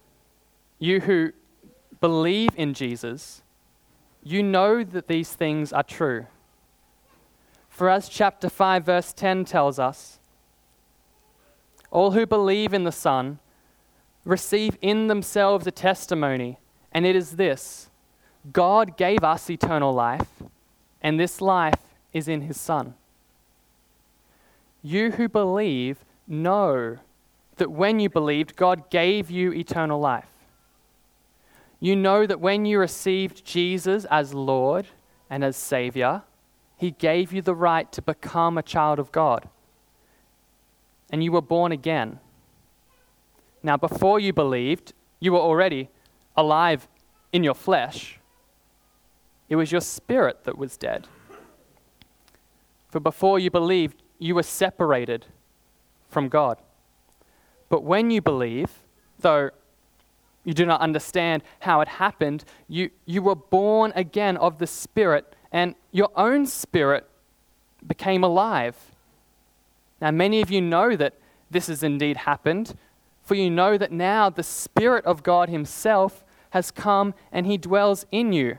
you 0.79 1.01
who 1.01 1.33
believe 1.99 2.51
in 2.55 2.73
Jesus, 2.73 3.41
you 4.23 4.43
know 4.43 4.81
that 4.81 5.09
these 5.09 5.33
things 5.33 5.73
are 5.73 5.83
true. 5.83 6.27
For 7.67 7.89
as 7.89 8.07
chapter 8.07 8.47
5, 8.47 8.85
verse 8.85 9.11
10 9.11 9.43
tells 9.43 9.77
us, 9.77 10.19
all 11.91 12.11
who 12.11 12.25
believe 12.25 12.73
in 12.73 12.85
the 12.85 12.93
Son 12.93 13.39
receive 14.25 14.77
in 14.81 15.07
themselves 15.07 15.67
a 15.67 15.71
testimony, 15.71 16.59
and 16.91 17.05
it 17.05 17.15
is 17.15 17.37
this 17.37 17.89
God 18.51 18.97
gave 18.97 19.23
us 19.23 19.49
eternal 19.49 19.93
life, 19.93 20.43
and 21.01 21.19
this 21.19 21.39
life 21.39 21.79
is 22.11 22.27
in 22.27 22.41
His 22.41 22.59
Son. 22.59 22.95
You 24.81 25.11
who 25.11 25.29
believe 25.29 26.03
know 26.27 26.97
that 27.57 27.71
when 27.71 27.99
you 27.99 28.09
believed, 28.09 28.55
God 28.55 28.89
gave 28.89 29.31
you 29.31 29.53
eternal 29.53 29.99
life. 29.99 30.27
You 31.79 31.95
know 31.95 32.25
that 32.25 32.39
when 32.39 32.65
you 32.65 32.79
received 32.79 33.45
Jesus 33.45 34.05
as 34.05 34.33
Lord 34.33 34.87
and 35.29 35.43
as 35.43 35.55
Savior, 35.55 36.23
He 36.77 36.91
gave 36.91 37.31
you 37.31 37.41
the 37.41 37.55
right 37.55 37.91
to 37.91 38.01
become 38.01 38.57
a 38.57 38.63
child 38.63 38.99
of 38.99 39.11
God. 39.11 39.47
And 41.11 41.23
you 41.23 41.31
were 41.31 41.41
born 41.41 41.71
again. 41.71 42.19
Now, 43.65 43.77
before 43.77 44.19
you 44.19 44.31
believed, 44.31 44.93
you 45.19 45.31
were 45.31 45.39
already 45.39 45.89
alive 46.37 46.87
in 47.33 47.43
your 47.43 47.55
flesh. 47.55 48.19
It 49.49 49.55
was 49.55 49.71
your 49.71 49.81
spirit 49.81 50.43
that 50.43 50.55
was 50.55 50.77
dead. 50.77 51.07
For 52.91 52.99
before 52.99 53.39
you 53.39 53.49
believed, 53.49 54.03
you 54.19 54.35
were 54.35 54.43
separated 54.43 55.25
from 56.07 56.29
God. 56.29 56.61
But 57.67 57.81
when 57.81 58.11
you 58.11 58.21
believe, 58.21 58.69
though 59.17 59.49
you 60.43 60.53
do 60.53 60.67
not 60.67 60.81
understand 60.81 61.41
how 61.61 61.81
it 61.81 61.87
happened, 61.87 62.45
you, 62.67 62.91
you 63.07 63.23
were 63.23 63.35
born 63.35 63.91
again 63.95 64.37
of 64.37 64.59
the 64.59 64.67
Spirit, 64.67 65.35
and 65.51 65.73
your 65.91 66.11
own 66.15 66.45
spirit 66.45 67.09
became 67.87 68.23
alive. 68.23 68.75
Now, 69.99 70.11
many 70.11 70.41
of 70.41 70.51
you 70.51 70.61
know 70.61 70.95
that 70.95 71.15
this 71.49 71.65
has 71.65 71.81
indeed 71.81 72.17
happened, 72.17 72.75
for 73.25 73.35
you 73.35 73.49
know 73.49 73.77
that 73.77 73.91
now 73.91 74.29
the 74.29 74.43
Spirit 74.43 75.03
of 75.05 75.23
God 75.23 75.49
Himself 75.49 76.23
has 76.51 76.71
come 76.71 77.13
and 77.31 77.45
He 77.45 77.57
dwells 77.57 78.05
in 78.11 78.31
you. 78.31 78.57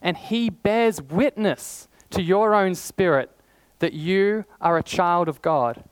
And 0.00 0.16
He 0.16 0.50
bears 0.50 1.02
witness 1.02 1.88
to 2.10 2.22
your 2.22 2.54
own 2.54 2.74
spirit 2.74 3.30
that 3.80 3.94
you 3.94 4.44
are 4.60 4.76
a 4.76 4.82
child 4.82 5.28
of 5.28 5.42
God. 5.42 5.82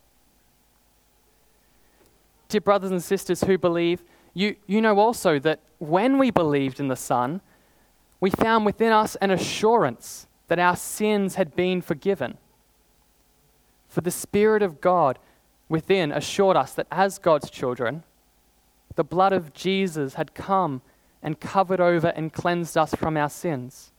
Dear 2.49 2.61
brothers 2.61 2.91
and 2.91 3.03
sisters 3.03 3.41
who 3.41 3.57
believe, 3.57 4.03
you, 4.33 4.55
you 4.67 4.79
know 4.79 4.99
also 4.99 5.39
that 5.39 5.59
when 5.79 6.17
we 6.17 6.31
believed 6.31 6.79
in 6.79 6.87
the 6.87 6.95
Son, 6.95 7.41
we 8.19 8.29
found 8.29 8.65
within 8.65 8.91
us 8.91 9.15
an 9.17 9.31
assurance 9.31 10.27
that 10.47 10.59
our 10.59 10.75
sins 10.75 11.35
had 11.35 11.55
been 11.55 11.81
forgiven. 11.81 12.37
For 13.87 14.01
the 14.01 14.11
Spirit 14.11 14.61
of 14.61 14.81
God 14.81 15.19
within 15.69 16.11
assured 16.11 16.57
us 16.57 16.73
that 16.73 16.87
as 16.91 17.17
God's 17.17 17.49
children, 17.49 18.03
the 18.95 19.03
blood 19.03 19.33
of 19.33 19.53
Jesus 19.53 20.15
had 20.15 20.33
come 20.33 20.81
and 21.21 21.39
covered 21.39 21.79
over 21.79 22.07
and 22.07 22.33
cleansed 22.33 22.77
us 22.77 22.93
from 22.95 23.17
our 23.17 23.29
sins. 23.29 23.91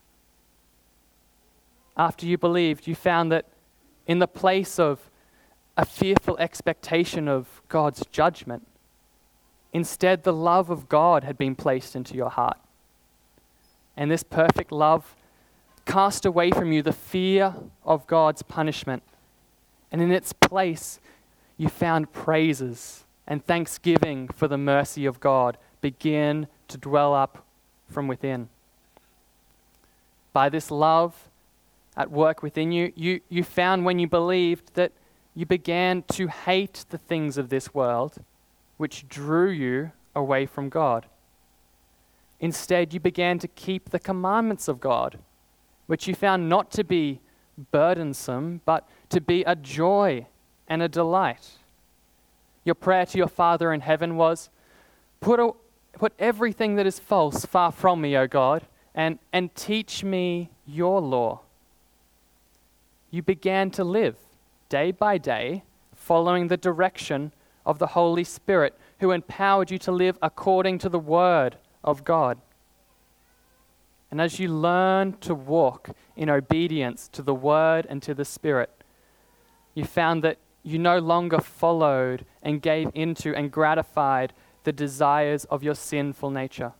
After 1.96 2.26
you 2.26 2.38
believed, 2.38 2.87
you 2.87 2.94
found 2.94 3.30
that 3.32 3.46
in 4.06 4.18
the 4.18 4.28
place 4.28 4.78
of 4.78 5.10
a 5.76 5.84
fearful 5.84 6.37
expectation 6.38 7.28
of 7.28 7.62
God's 7.68 8.04
judgment. 8.10 8.66
Instead, 9.72 10.25
the 10.25 10.32
love 10.32 10.70
of 10.70 10.88
God 10.88 11.22
had 11.22 11.38
been 11.38 11.54
placed 11.54 11.94
into 11.94 12.14
your 12.14 12.30
heart. 12.30 12.58
And 13.96 14.10
this 14.10 14.25
perfect 14.25 14.72
love 14.72 15.14
cast 15.87 16.26
away 16.26 16.50
from 16.50 16.72
you 16.72 16.82
the 16.82 16.92
fear 16.92 17.54
of 17.84 18.06
God's 18.06 18.42
punishment. 18.42 19.02
And 19.92 20.02
in 20.02 20.10
its 20.10 20.32
place, 20.32 20.98
you 21.58 21.68
found 21.68 22.12
praises 22.12 23.04
and 23.26 23.44
thanksgiving 23.44 24.28
for 24.28 24.48
the 24.48 24.56
mercy 24.56 25.04
of 25.04 25.20
God 25.20 25.58
begin 25.80 26.46
to 26.68 26.78
dwell 26.78 27.14
up 27.14 27.44
from 27.88 28.08
within. 28.08 28.48
By 30.32 30.48
this 30.48 30.70
love 30.70 31.28
at 31.96 32.10
work 32.10 32.42
within 32.42 32.72
you, 32.72 32.92
you, 32.94 33.20
you 33.28 33.42
found 33.42 33.84
when 33.84 33.98
you 33.98 34.06
believed 34.06 34.74
that 34.74 34.92
you 35.34 35.44
began 35.44 36.04
to 36.12 36.28
hate 36.28 36.84
the 36.90 36.98
things 36.98 37.36
of 37.36 37.48
this 37.48 37.74
world, 37.74 38.22
which 38.76 39.08
drew 39.08 39.50
you 39.50 39.90
away 40.14 40.46
from 40.46 40.68
God. 40.68 41.06
Instead, 42.40 42.94
you 42.94 43.00
began 43.00 43.38
to 43.40 43.48
keep 43.48 43.90
the 43.90 43.98
commandments 43.98 44.68
of 44.68 44.80
God, 44.80 45.18
which 45.86 46.06
you 46.06 46.14
found 46.14 46.48
not 46.48 46.70
to 46.72 46.84
be 46.84 47.20
burdensome, 47.72 48.60
but 48.64 48.88
to 49.08 49.20
be 49.20 49.42
a 49.42 49.56
joy 49.56 50.26
and 50.68 50.82
a 50.82 50.88
delight. 50.88 51.50
Your 52.64 52.75
prayer 52.75 53.06
to 53.06 53.18
your 53.18 53.28
Father 53.28 53.72
in 53.72 53.80
heaven 53.80 54.16
was, 54.16 54.50
Put, 55.20 55.40
a, 55.40 55.50
put 55.94 56.12
everything 56.18 56.76
that 56.76 56.87
is 56.87 56.98
false 56.98 57.44
far 57.44 57.72
from 57.72 58.00
me, 58.00 58.16
O 58.16 58.26
God, 58.26 58.66
and, 58.94 59.18
and 59.32 59.54
teach 59.54 60.04
me 60.04 60.50
your 60.66 61.00
law. 61.00 61.40
You 63.10 63.22
began 63.22 63.70
to 63.72 63.84
live 63.84 64.16
day 64.68 64.90
by 64.90 65.18
day, 65.18 65.64
following 65.94 66.48
the 66.48 66.56
direction 66.56 67.32
of 67.64 67.78
the 67.78 67.88
Holy 67.88 68.25
Spirit, 68.25 68.78
who 69.00 69.10
empowered 69.10 69.70
you 69.70 69.78
to 69.78 69.92
live 69.92 70.18
according 70.20 70.78
to 70.78 70.88
the 70.88 70.98
Word 70.98 71.56
of 71.82 72.04
God. 72.04 72.38
And 74.10 74.20
as 74.20 74.38
you 74.38 74.48
learn 74.48 75.16
to 75.20 75.34
walk 75.34 75.90
in 76.16 76.30
obedience 76.30 77.08
to 77.08 77.22
the 77.22 77.34
Word 77.34 77.87
and 77.88 78.02
to 78.02 78.14
the 78.14 78.25
Spirit, 78.25 78.70
you 79.75 79.84
found 79.84 80.22
that 80.25 80.38
you 80.68 80.78
no 80.78 80.98
longer 80.98 81.40
followed 81.40 82.25
and 82.42 82.62
gave 82.62 82.90
into 82.94 83.34
and 83.34 83.50
gratified 83.50 84.32
the 84.64 84.72
desires 84.72 85.44
of 85.46 85.62
your 85.62 85.75
sinful 85.75 86.30
nature. 86.30 86.72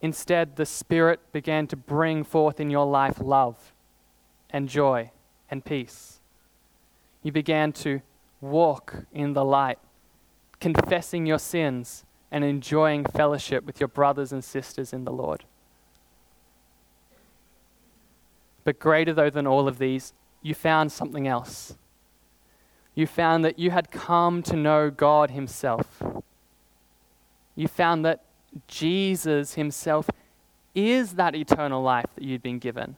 Instead, 0.00 0.56
the 0.56 0.66
Spirit 0.66 1.20
began 1.32 1.66
to 1.68 1.76
bring 1.76 2.24
forth 2.24 2.60
in 2.60 2.70
your 2.70 2.86
life 2.86 3.18
love 3.20 3.72
and 4.50 4.68
joy 4.68 5.10
and 5.50 5.64
peace 5.64 6.16
you 7.26 7.32
began 7.32 7.72
to 7.72 8.00
walk 8.40 8.94
in 9.12 9.32
the 9.32 9.44
light, 9.44 9.80
confessing 10.60 11.26
your 11.26 11.40
sins 11.40 12.04
and 12.30 12.44
enjoying 12.44 13.04
fellowship 13.04 13.64
with 13.64 13.80
your 13.80 13.88
brothers 13.88 14.30
and 14.30 14.44
sisters 14.44 14.92
in 14.92 15.04
the 15.04 15.10
Lord. 15.10 15.42
But 18.62 18.78
greater, 18.78 19.12
though, 19.12 19.28
than 19.28 19.44
all 19.44 19.66
of 19.66 19.78
these, 19.78 20.12
you 20.40 20.54
found 20.54 20.92
something 20.92 21.26
else. 21.26 21.74
You 22.96 23.06
found 23.06 23.44
that 23.44 23.60
you 23.60 23.70
had 23.70 23.92
come 23.92 24.42
to 24.42 24.56
know 24.56 24.90
God 24.90 25.30
Himself. 25.30 26.02
You 27.54 27.68
found 27.68 28.04
that 28.04 28.24
Jesus 28.66 29.54
Himself 29.54 30.10
is 30.74 31.12
that 31.12 31.36
eternal 31.36 31.80
life 31.80 32.06
that 32.16 32.24
you'd 32.24 32.42
been 32.42 32.58
given, 32.58 32.96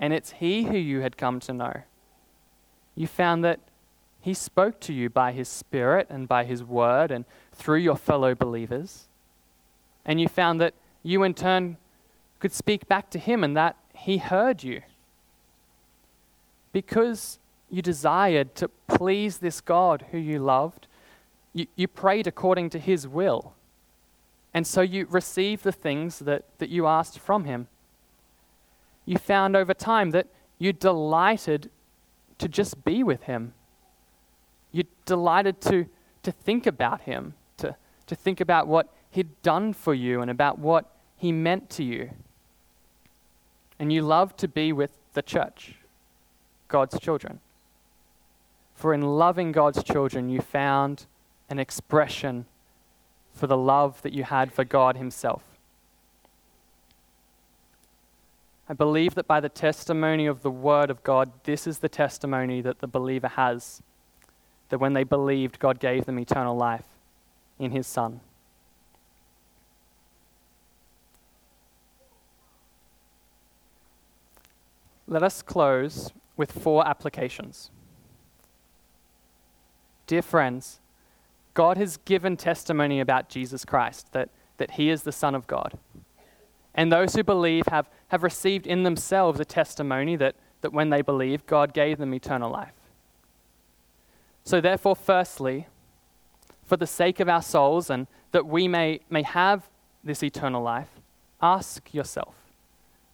and 0.00 0.12
it's 0.12 0.32
He 0.32 0.64
who 0.64 0.76
you 0.76 1.00
had 1.02 1.16
come 1.16 1.38
to 1.40 1.52
know 1.52 1.82
you 2.94 3.06
found 3.06 3.44
that 3.44 3.60
He 4.20 4.34
spoke 4.34 4.80
to 4.80 4.92
you 4.92 5.10
by 5.10 5.32
His 5.32 5.48
Spirit 5.48 6.06
and 6.10 6.28
by 6.28 6.44
His 6.44 6.62
Word 6.62 7.10
and 7.10 7.24
through 7.52 7.78
your 7.78 7.96
fellow 7.96 8.34
believers. 8.34 9.04
And 10.04 10.20
you 10.20 10.28
found 10.28 10.60
that 10.60 10.74
you, 11.02 11.22
in 11.22 11.34
turn, 11.34 11.76
could 12.40 12.52
speak 12.52 12.88
back 12.88 13.10
to 13.10 13.18
Him 13.18 13.42
and 13.42 13.56
that 13.56 13.76
He 13.94 14.18
heard 14.18 14.62
you. 14.62 14.82
Because 16.72 17.38
you 17.70 17.82
desired 17.82 18.54
to 18.56 18.68
please 18.86 19.38
this 19.38 19.60
God 19.60 20.06
who 20.10 20.18
you 20.18 20.38
loved, 20.38 20.86
you, 21.52 21.66
you 21.76 21.88
prayed 21.88 22.26
according 22.26 22.70
to 22.70 22.78
His 22.78 23.06
will. 23.08 23.54
And 24.52 24.66
so 24.66 24.80
you 24.82 25.06
received 25.10 25.64
the 25.64 25.72
things 25.72 26.20
that, 26.20 26.44
that 26.58 26.68
you 26.68 26.86
asked 26.86 27.18
from 27.18 27.44
Him. 27.44 27.66
You 29.04 29.18
found 29.18 29.56
over 29.56 29.74
time 29.74 30.10
that 30.12 30.28
you 30.58 30.72
delighted 30.72 31.70
to 32.38 32.48
just 32.48 32.84
be 32.84 33.02
with 33.02 33.24
Him. 33.24 33.52
You 34.70 34.84
delighted 35.04 35.60
to, 35.62 35.86
to 36.22 36.32
think 36.32 36.66
about 36.66 37.02
Him, 37.02 37.34
to, 37.58 37.76
to 38.06 38.14
think 38.14 38.40
about 38.40 38.66
what 38.68 38.88
He'd 39.10 39.42
done 39.42 39.72
for 39.72 39.94
you 39.94 40.20
and 40.20 40.30
about 40.30 40.58
what 40.58 40.90
He 41.16 41.32
meant 41.32 41.70
to 41.70 41.84
you. 41.84 42.10
And 43.78 43.92
you 43.92 44.02
loved 44.02 44.38
to 44.38 44.48
be 44.48 44.72
with 44.72 44.96
the 45.14 45.22
church, 45.22 45.74
God's 46.68 46.98
children. 47.00 47.40
For 48.74 48.92
in 48.92 49.02
loving 49.02 49.52
God's 49.52 49.82
children, 49.82 50.28
you 50.28 50.40
found 50.40 51.06
an 51.48 51.58
expression 51.58 52.46
for 53.32 53.46
the 53.46 53.56
love 53.56 54.02
that 54.02 54.12
you 54.12 54.24
had 54.24 54.52
for 54.52 54.64
God 54.64 54.96
Himself. 54.96 55.42
I 58.68 58.72
believe 58.72 59.14
that 59.14 59.26
by 59.26 59.40
the 59.40 59.48
testimony 59.48 60.26
of 60.26 60.42
the 60.42 60.50
Word 60.50 60.90
of 60.90 61.02
God, 61.02 61.30
this 61.44 61.66
is 61.66 61.78
the 61.78 61.88
testimony 61.88 62.60
that 62.62 62.78
the 62.78 62.86
believer 62.86 63.28
has 63.28 63.82
that 64.70 64.78
when 64.78 64.94
they 64.94 65.04
believed, 65.04 65.58
God 65.58 65.78
gave 65.78 66.06
them 66.06 66.18
eternal 66.18 66.56
life 66.56 66.86
in 67.58 67.70
His 67.70 67.86
Son. 67.86 68.20
Let 75.06 75.22
us 75.22 75.42
close 75.42 76.10
with 76.36 76.50
four 76.50 76.88
applications. 76.88 77.70
Dear 80.06 80.22
friends, 80.22 80.80
God 81.54 81.76
has 81.76 81.96
given 81.98 82.36
testimony 82.36 83.00
about 83.00 83.28
Jesus 83.28 83.64
Christ, 83.64 84.12
that, 84.12 84.28
that 84.58 84.72
he 84.72 84.90
is 84.90 85.02
the 85.02 85.12
Son 85.12 85.34
of 85.34 85.46
God. 85.46 85.78
And 86.74 86.92
those 86.92 87.14
who 87.14 87.22
believe 87.22 87.66
have, 87.68 87.88
have 88.08 88.22
received 88.22 88.66
in 88.66 88.82
themselves 88.82 89.38
a 89.38 89.44
testimony 89.44 90.16
that, 90.16 90.34
that 90.60 90.72
when 90.72 90.90
they 90.90 91.02
believe, 91.02 91.46
God 91.46 91.72
gave 91.72 91.98
them 91.98 92.12
eternal 92.12 92.50
life. 92.50 92.72
So, 94.42 94.60
therefore, 94.60 94.96
firstly, 94.96 95.68
for 96.66 96.76
the 96.76 96.86
sake 96.86 97.20
of 97.20 97.28
our 97.28 97.42
souls 97.42 97.88
and 97.88 98.06
that 98.32 98.46
we 98.46 98.66
may, 98.66 99.00
may 99.08 99.22
have 99.22 99.68
this 100.02 100.22
eternal 100.22 100.62
life, 100.62 100.88
ask 101.40 101.94
yourself 101.94 102.34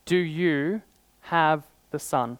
do 0.06 0.16
you 0.16 0.82
have 1.22 1.64
the 1.90 1.98
Son? 1.98 2.38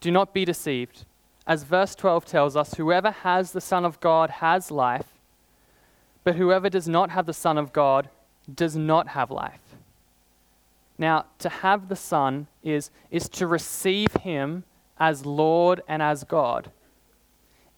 Do 0.00 0.10
not 0.10 0.34
be 0.34 0.44
deceived 0.44 1.04
as 1.46 1.64
verse 1.64 1.94
12 1.94 2.24
tells 2.24 2.56
us, 2.56 2.74
whoever 2.74 3.10
has 3.10 3.52
the 3.52 3.60
Son 3.60 3.84
of 3.84 4.00
God 4.00 4.30
has 4.30 4.70
life, 4.70 5.18
but 6.24 6.36
whoever 6.36 6.70
does 6.70 6.88
not 6.88 7.10
have 7.10 7.26
the 7.26 7.32
Son 7.32 7.58
of 7.58 7.72
God 7.72 8.08
does 8.52 8.76
not 8.76 9.08
have 9.08 9.30
life. 9.30 9.60
Now, 10.98 11.26
to 11.38 11.48
have 11.48 11.88
the 11.88 11.96
Son 11.96 12.46
is, 12.62 12.90
is 13.10 13.28
to 13.30 13.46
receive 13.46 14.12
Him 14.20 14.64
as 14.98 15.26
Lord 15.26 15.82
and 15.88 16.00
as 16.00 16.22
God. 16.22 16.70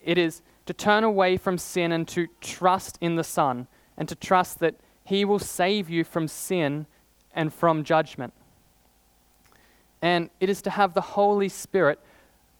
It 0.02 0.18
is 0.18 0.42
to 0.66 0.74
turn 0.74 1.04
away 1.04 1.36
from 1.36 1.56
sin 1.56 1.92
and 1.92 2.06
to 2.08 2.28
trust 2.40 2.98
in 3.00 3.16
the 3.16 3.24
Son, 3.24 3.66
and 3.96 4.08
to 4.08 4.14
trust 4.14 4.58
that 4.58 4.74
He 5.04 5.24
will 5.24 5.38
save 5.38 5.88
you 5.88 6.04
from 6.04 6.28
sin 6.28 6.86
and 7.34 7.52
from 7.52 7.82
judgment. 7.82 8.34
And 10.02 10.28
it 10.38 10.50
is 10.50 10.60
to 10.62 10.70
have 10.70 10.92
the 10.92 11.00
Holy 11.00 11.48
Spirit 11.48 11.98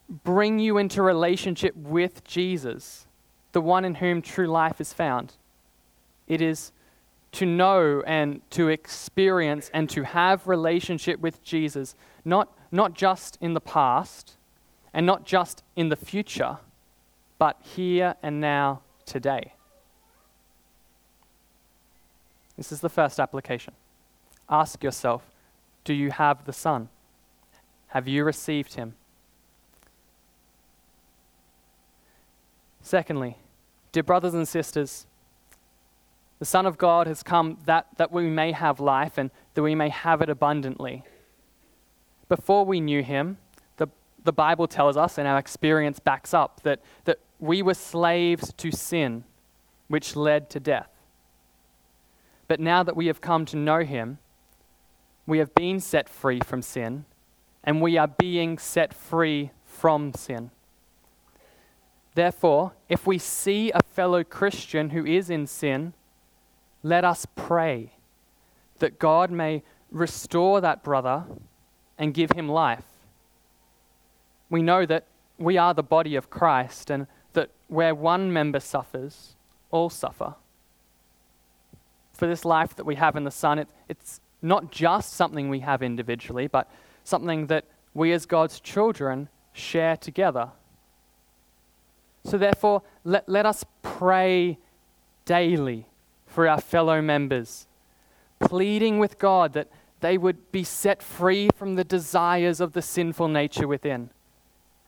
bring 0.09 0.59
you 0.59 0.79
into 0.79 1.03
relationship 1.03 1.75
with 1.77 2.25
Jesus, 2.25 3.07
the 3.53 3.61
one 3.61 3.85
in 3.85 3.97
whom 3.97 4.23
true 4.23 4.47
life 4.47 4.81
is 4.81 4.93
found. 4.93 5.35
It 6.27 6.41
is 6.41 6.73
to 7.33 7.47
know 7.47 8.03
and 8.07 8.41
to 8.51 8.69
experience 8.69 9.71
and 9.75 9.91
to 9.91 10.05
have 10.05 10.47
relationship 10.47 11.21
with 11.21 11.43
Jesus, 11.43 11.95
not, 12.25 12.53
not 12.71 12.95
just 12.95 13.37
in 13.41 13.55
the 13.55 13.61
past 13.61 14.37
and 14.93 15.05
not 15.05 15.25
just 15.25 15.65
in 15.75 15.89
the 15.89 15.97
future, 15.97 16.59
but 17.39 17.59
here 17.63 18.15
and 18.23 18.41
now, 18.41 18.83
today. 19.05 19.53
This 22.57 22.71
is 22.71 22.81
the 22.81 22.89
first 22.89 23.19
application. 23.19 23.75
Ask 24.49 24.83
yourself 24.85 25.29
do 25.85 25.93
you 25.93 26.11
have 26.11 26.47
the 26.47 26.53
Son? 26.53 26.89
Have 27.89 28.09
you 28.09 28.25
received 28.25 28.75
him? 28.75 28.95
Secondly, 32.85 33.39
dear 33.93 34.03
brothers 34.03 34.35
and 34.35 34.47
sisters, 34.47 35.07
the 36.39 36.45
Son 36.45 36.67
of 36.67 36.77
God 36.77 37.07
has 37.07 37.23
come 37.23 37.57
that, 37.65 37.87
that 37.97 38.13
we 38.13 38.29
may 38.29 38.53
have 38.53 38.79
life 38.79 39.17
and 39.17 39.31
that 39.55 39.63
we 39.63 39.75
may 39.75 39.89
have 39.89 40.21
it 40.21 40.29
abundantly. 40.29 41.03
Before 42.29 42.67
we 42.67 42.81
knew 42.81 43.03
him, 43.03 43.39
the, 43.79 43.89
the 44.25 44.35
Bible 44.35 44.69
tells 44.69 44.99
us, 44.99 45.17
and 45.17 45.27
our 45.27 45.39
experience 45.39 45.99
backs 45.99 46.35
up, 46.35 46.61
that, 46.65 46.81
that 47.07 47.21
we 47.41 47.63
were 47.63 47.73
slaves 47.73 48.53
to 48.59 48.71
sin, 48.71 49.25
which 49.89 50.15
led 50.15 50.51
to 50.51 50.61
death. 50.61 50.91
But 52.49 52.61
now 52.61 52.83
that 52.83 52.97
we 52.97 53.07
have 53.07 53.23
come 53.23 53.47
to 53.47 53.57
know 53.57 53.81
him, 53.81 54.19
we 55.27 55.39
have 55.39 55.55
been 55.55 55.81
set 55.81 56.07
free 56.07 56.41
from 56.41 56.61
sin, 56.61 57.07
and 57.63 57.81
we 57.81 57.97
are 57.97 58.09
being 58.09 58.59
set 58.59 58.93
free 58.93 59.53
from 59.65 60.13
sin. 60.13 60.51
Therefore, 62.15 62.73
if 62.89 63.07
we 63.07 63.19
see 63.19 63.73
a 63.73 63.83
fellow 63.83 64.23
Christian 64.23 64.91
who 64.91 65.05
is 65.05 65.31
in 65.31 65.47
sin, 65.47 65.95
let 66.83 67.05
us 67.05 67.27
pray 67.35 67.93
that 68.79 68.99
God 68.99 69.31
may 69.31 69.63
restore 69.91 70.61
that 70.61 70.83
brother 70.83 71.25
and 71.99 72.15
give 72.15 72.33
him 72.33 72.49
life. 72.49 72.85
We 74.51 74.63
know 74.63 74.87
that 74.87 75.07
we 75.39 75.57
are 75.57 75.75
the 75.75 75.83
body 75.83 76.15
of 76.15 76.31
Christ 76.31 76.91
and 76.91 77.07
that 77.33 77.51
where 77.69 77.95
one 77.95 78.33
member 78.33 78.61
suffers, 78.61 79.35
all 79.71 79.91
suffer. 79.91 80.35
For 82.13 82.27
this 82.29 82.45
life 82.45 82.77
that 82.77 82.87
we 82.87 82.95
have 82.95 83.17
in 83.17 83.25
the 83.25 83.31
Son, 83.31 83.59
it, 83.59 83.69
it's 83.89 84.21
not 84.41 84.71
just 84.71 85.15
something 85.15 85.49
we 85.49 85.61
have 85.61 85.83
individually, 85.83 86.47
but 86.47 86.71
something 87.03 87.49
that 87.49 87.65
we 87.93 88.13
as 88.13 88.27
God's 88.27 88.61
children 88.61 89.29
share 89.53 89.97
together. 89.97 90.51
So, 92.25 92.39
therefore, 92.39 92.83
let, 93.05 93.29
let 93.29 93.47
us 93.47 93.65
pray 93.83 94.59
daily 95.25 95.87
for 96.27 96.49
our 96.49 96.61
fellow 96.61 97.01
members, 97.01 97.67
pleading 98.41 98.99
with 98.99 99.19
God 99.19 99.53
that 99.53 99.69
they 100.01 100.19
would 100.19 100.51
be 100.51 100.65
set 100.65 101.03
free 101.03 101.49
from 101.55 101.77
the 101.77 101.85
desires 101.85 102.61
of 102.61 102.73
the 102.73 102.83
sinful 102.83 103.29
nature 103.29 103.69
within, 103.69 104.11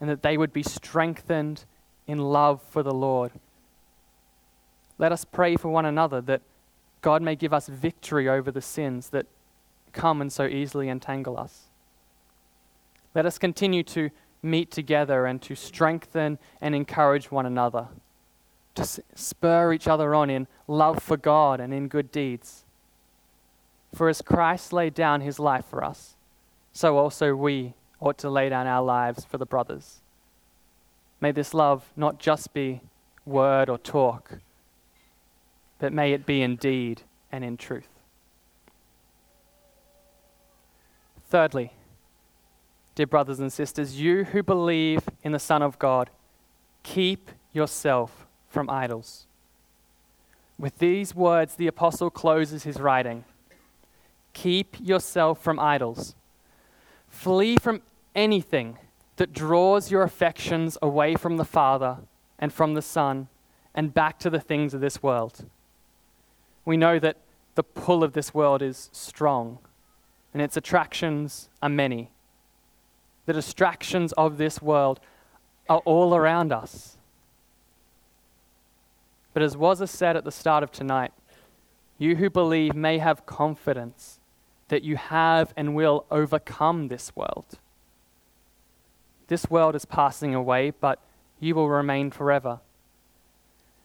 and 0.01 0.11
that 0.11 0.23
they 0.23 0.37
would 0.37 0.53
be 0.53 0.63
strengthened 0.63 1.65
in 2.07 2.19
love 2.19 2.63
for 2.63 2.83
the 2.83 2.95
Lord. 2.95 3.33
Let 4.99 5.13
us 5.13 5.25
pray 5.25 5.57
for 5.57 5.69
one 5.69 5.87
another 5.87 6.21
that 6.23 6.43
God 7.03 7.23
may 7.23 7.37
give 7.37 7.53
us 7.53 7.69
victory 7.69 8.29
over 8.29 8.51
the 8.51 8.63
sins 8.63 9.11
that 9.11 9.27
come 9.93 10.21
and 10.21 10.33
so 10.33 10.47
easily 10.47 10.89
entangle 10.89 11.39
us. 11.39 11.65
Let 13.15 13.27
us 13.27 13.39
continue 13.39 13.83
to 13.85 14.11
meet 14.47 14.71
together 14.71 15.27
and 15.27 15.43
to 15.43 15.55
strengthen 15.55 16.39
and 16.61 16.75
encourage 16.75 17.31
one 17.31 17.45
another, 17.45 17.89
to 18.75 18.87
spur 19.15 19.73
each 19.73 19.87
other 19.89 20.15
on 20.15 20.31
in 20.31 20.47
love 20.67 21.03
for 21.03 21.17
God 21.17 21.61
and 21.61 21.75
in 21.75 21.89
good 21.89 22.11
deeds. 22.11 22.65
For 23.95 24.09
as 24.09 24.23
Christ 24.23 24.73
laid 24.73 24.95
down 24.95 25.21
his 25.21 25.39
life 25.39 25.65
for 25.67 25.85
us, 25.85 26.17
so 26.73 26.99
also 26.99 27.35
we 27.35 27.75
ought 28.01 28.19
to 28.19 28.31
lay 28.31 28.49
down 28.49 28.67
our 28.67 28.83
lives 28.83 29.25
for 29.25 29.39
the 29.39 29.47
brothers. 29.47 30.01
May 31.21 31.33
this 31.33 31.55
love 31.55 31.91
not 31.97 32.19
just 32.19 32.53
be 32.53 32.83
word 33.25 33.69
or 33.71 33.79
talk, 33.79 34.39
but 35.79 35.93
may 35.93 36.13
it 36.13 36.27
be 36.27 36.43
in 36.43 36.57
deed 36.57 37.03
and 37.33 37.43
in 37.45 37.57
truth. 37.57 37.89
Thirdly, 41.29 41.73
dear 42.97 43.07
brothers 43.07 43.39
and 43.39 43.53
sisters, 43.53 44.01
you 44.01 44.25
who 44.25 44.43
believe 44.43 45.03
in 45.23 45.31
the 45.31 45.39
Son 45.39 45.63
of 45.63 45.79
God, 45.79 46.11
keep 46.83 47.31
yourself 47.53 48.27
from 48.49 48.69
idols. 48.71 49.27
With 50.59 50.79
these 50.79 51.15
words, 51.15 51.55
the 51.55 51.67
apostle 51.67 52.11
closes 52.11 52.65
his 52.65 52.81
writing 52.81 53.25
Keep 54.33 54.77
yourself 54.81 55.43
from 55.43 55.61
idols. 55.61 56.15
Flee 57.09 57.57
from 57.57 57.83
anything 58.15 58.79
that 59.17 59.33
draws 59.33 59.91
your 59.91 60.03
affections 60.03 60.77
away 60.83 61.15
from 61.15 61.37
the 61.37 61.45
Father 61.45 61.99
and 62.39 62.53
from 62.53 62.75
the 62.75 62.83
Son 62.83 63.29
and 63.75 63.95
back 63.95 64.19
to 64.19 64.31
the 64.31 64.41
things 64.41 64.75
of 64.75 64.81
this 64.81 65.03
world. 65.03 65.45
We 66.65 66.77
know 66.77 66.99
that 66.99 67.19
the 67.55 67.63
pull 67.63 68.03
of 68.03 68.15
this 68.15 68.35
world 68.35 68.63
is 68.63 68.91
strong 68.93 69.59
and 70.33 70.43
its 70.43 70.57
attractions 70.57 71.49
are 71.63 71.69
many. 71.69 72.11
The 73.27 73.33
distractions 73.33 74.13
of 74.13 74.39
this 74.39 74.63
world 74.63 75.01
are 75.69 75.83
all 75.85 76.15
around 76.15 76.53
us. 76.53 76.97
But 79.35 79.43
as 79.43 79.57
was 79.57 79.89
said 79.91 80.17
at 80.17 80.25
the 80.25 80.33
start 80.33 80.63
of 80.63 80.73
tonight, 80.73 81.13
you 81.99 82.17
who 82.17 82.31
believe 82.31 82.75
may 82.75 82.99
have 82.99 83.27
confidence 83.27 84.19
that 84.69 84.83
you 84.83 84.97
have 84.97 85.53
and 85.57 85.75
will 85.75 86.05
overcome 86.11 86.89
this 86.89 87.15
world. 87.15 87.59
This 89.29 89.51
world 89.51 89.75
is 89.75 89.85
passing 89.85 90.35
away, 90.35 90.71
but 90.71 91.01
you 91.41 91.55
will 91.55 91.69
remain 91.69 92.11
forever. 92.11 92.61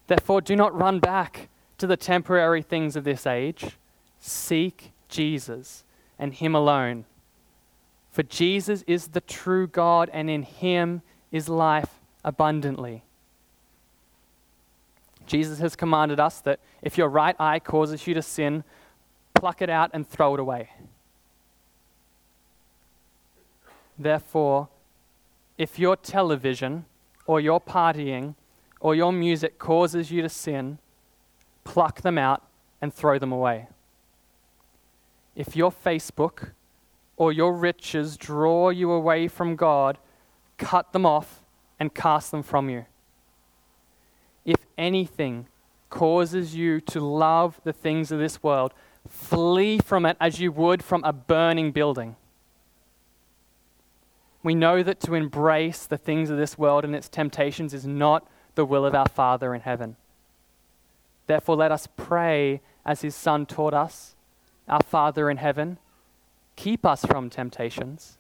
Therefore, 0.08 0.42
do 0.42 0.56
not 0.56 0.78
run 0.78 1.00
back 1.00 1.50
to 1.78 1.88
the 1.88 1.98
temporary 1.98 2.62
things 2.62 2.96
of 2.96 3.04
this 3.04 3.26
age. 3.26 3.78
Seek 4.20 4.92
Jesus 5.10 5.84
and 6.20 6.34
Him 6.34 6.54
alone. 6.54 7.06
For 8.12 8.24
Jesus 8.24 8.84
is 8.88 9.10
the 9.10 9.22
true 9.22 9.68
God, 9.68 10.10
and 10.12 10.30
in 10.30 10.44
Him 10.44 11.02
is 11.32 11.48
life 11.48 12.00
abundantly. 12.24 13.04
Jesus 15.26 15.60
has 15.60 15.76
commanded 15.78 16.20
us 16.20 16.42
that 16.42 16.60
if 16.82 16.98
your 16.98 17.08
right 17.08 17.36
eye 17.40 17.60
causes 17.60 18.06
you 18.06 18.14
to 18.14 18.22
sin, 18.22 18.66
pluck 19.34 19.62
it 19.62 19.70
out 19.70 19.92
and 19.94 20.08
throw 20.08 20.34
it 20.34 20.40
away. 20.40 20.70
Therefore, 23.98 24.68
if 25.58 25.80
your 25.80 25.96
television 25.96 26.86
or 27.26 27.40
your 27.40 27.62
partying 27.62 28.36
or 28.82 28.94
your 28.94 29.14
music 29.14 29.58
causes 29.58 30.12
you 30.12 30.22
to 30.22 30.30
sin, 30.30 30.80
pluck 31.64 32.02
them 32.02 32.18
out 32.18 32.44
and 32.82 32.94
throw 32.94 33.20
them 33.20 33.32
away. 33.32 33.68
If 35.36 35.56
your 35.56 35.72
Facebook 35.72 36.50
or 37.22 37.32
your 37.32 37.54
riches 37.54 38.18
draw 38.18 38.72
you 38.72 38.92
away 38.92 39.28
from 39.28 39.56
God, 39.56 40.00
cut 40.58 40.92
them 40.92 41.06
off 41.06 41.44
and 41.80 41.94
cast 41.94 42.32
them 42.32 42.42
from 42.42 42.68
you. 42.68 42.88
If 44.44 44.66
anything 44.76 45.46
causes 45.92 46.56
you 46.56 46.82
to 46.82 47.00
love 47.00 47.62
the 47.64 47.74
things 47.74 48.12
of 48.12 48.18
this 48.18 48.42
world, 48.42 48.74
flee 49.08 49.78
from 49.78 50.04
it 50.08 50.18
as 50.20 50.40
you 50.40 50.52
would 50.52 50.82
from 50.82 51.04
a 51.04 51.14
burning 51.14 51.72
building. 51.72 52.16
We 54.42 54.56
know 54.56 54.82
that 54.82 55.00
to 55.02 55.14
embrace 55.14 55.86
the 55.86 56.00
things 56.00 56.32
of 56.32 56.40
this 56.40 56.58
world 56.58 56.84
and 56.84 56.96
its 56.96 57.08
temptations 57.08 57.72
is 57.72 57.86
not 57.86 58.28
the 58.56 58.66
will 58.66 58.84
of 58.84 58.96
our 58.96 59.08
Father 59.08 59.54
in 59.54 59.62
heaven. 59.62 59.96
Therefore, 61.28 61.56
let 61.56 61.72
us 61.72 61.88
pray 61.96 62.62
as 62.84 63.02
His 63.02 63.14
Son 63.14 63.46
taught 63.46 63.76
us 63.76 64.16
Our 64.68 64.82
Father 64.82 65.30
in 65.30 65.38
heaven, 65.38 65.78
keep 66.56 66.86
us 66.86 67.06
from 67.06 67.30
temptations 67.30 68.18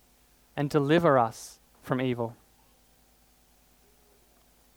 and 0.56 0.70
deliver 0.70 1.18
us 1.18 1.60
from 1.82 2.02
evil. 2.02 2.36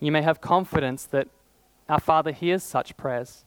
You 0.00 0.12
may 0.12 0.22
have 0.22 0.40
confidence 0.40 1.04
that 1.06 1.28
our 1.88 2.00
Father 2.00 2.32
hears 2.32 2.62
such 2.62 2.96
prayers 2.96 3.44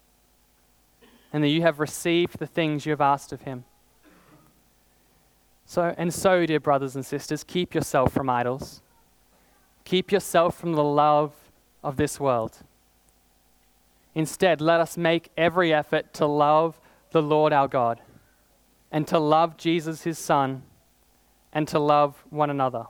and 1.33 1.43
that 1.43 1.49
you 1.49 1.61
have 1.61 1.79
received 1.79 2.39
the 2.39 2.47
things 2.47 2.85
you 2.85 2.91
have 2.91 3.01
asked 3.01 3.31
of 3.31 3.41
Him. 3.41 3.65
So, 5.65 5.93
and 5.97 6.13
so, 6.13 6.45
dear 6.45 6.59
brothers 6.59 6.95
and 6.95 7.05
sisters, 7.05 7.43
keep 7.43 7.75
yourself 7.75 8.13
from 8.13 8.29
idols. 8.29 8.81
Keep 9.83 10.11
yourself 10.11 10.57
from 10.57 10.73
the 10.73 10.83
love 10.83 11.33
of 11.83 11.97
this 11.97 12.19
world. 12.19 12.57
Instead, 14.15 14.61
let 14.61 14.79
us 14.79 14.97
make 14.97 15.29
every 15.37 15.73
effort 15.73 16.13
to 16.13 16.25
love 16.25 16.79
the 17.11 17.21
Lord 17.21 17.53
our 17.53 17.67
God 17.67 18.01
and 18.91 19.07
to 19.07 19.19
love 19.19 19.57
Jesus, 19.57 20.03
his 20.03 20.17
Son, 20.17 20.63
and 21.53 21.67
to 21.67 21.79
love 21.79 22.23
one 22.29 22.49
another. 22.49 22.85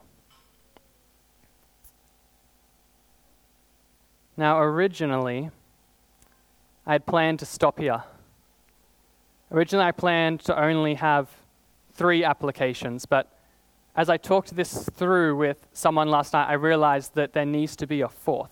Now, 4.36 4.60
originally, 4.60 5.50
I 6.86 6.94
had 6.94 7.06
planned 7.06 7.40
to 7.40 7.46
stop 7.46 7.80
here. 7.80 8.04
Originally, 9.52 9.86
I 9.86 9.92
planned 9.92 10.42
to 10.42 10.60
only 10.60 10.96
have 10.96 11.30
three 11.94 12.24
applications, 12.24 13.06
but 13.06 13.32
as 13.96 14.10
I 14.10 14.18
talked 14.18 14.56
this 14.56 14.88
through 14.94 15.36
with 15.36 15.66
someone 15.74 16.08
last 16.10 16.34
night, 16.34 16.48
I 16.48 16.54
realized 16.54 17.16
that 17.16 17.34
there 17.34 17.46
needs 17.46 17.76
to 17.78 17.88
be 17.88 18.02
a 18.02 18.08
fourth. 18.08 18.52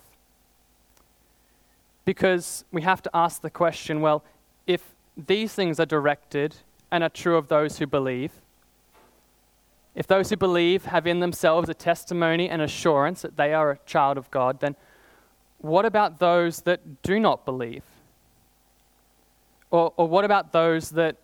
Because 2.04 2.66
we 2.72 2.82
have 2.82 3.04
to 3.04 3.12
ask 3.14 3.42
the 3.42 3.52
question 3.52 4.02
well, 4.02 4.24
if 4.66 4.96
these 5.16 5.54
things 5.54 5.80
are 5.80 5.86
directed 5.86 6.56
and 6.92 7.04
are 7.04 7.10
true 7.10 7.38
of 7.38 7.48
those 7.48 7.80
who 7.80 7.88
believe, 7.88 8.32
if 9.96 10.08
those 10.08 10.30
who 10.30 10.36
believe 10.36 10.86
have 10.86 11.08
in 11.08 11.22
themselves 11.22 11.70
a 11.70 11.74
testimony 11.74 12.50
and 12.50 12.62
assurance 12.62 13.22
that 13.22 13.38
they 13.38 13.54
are 13.54 13.72
a 13.72 13.80
child 13.86 14.18
of 14.18 14.30
God, 14.30 14.60
then 14.60 14.76
what 15.60 15.86
about 15.86 16.20
those 16.20 16.62
that 16.62 17.02
do 17.02 17.20
not 17.20 17.46
believe? 17.46 17.84
Or, 19.72 19.94
or 19.96 20.08
what 20.08 20.26
about 20.26 20.52
those 20.52 20.92
that 20.92 21.18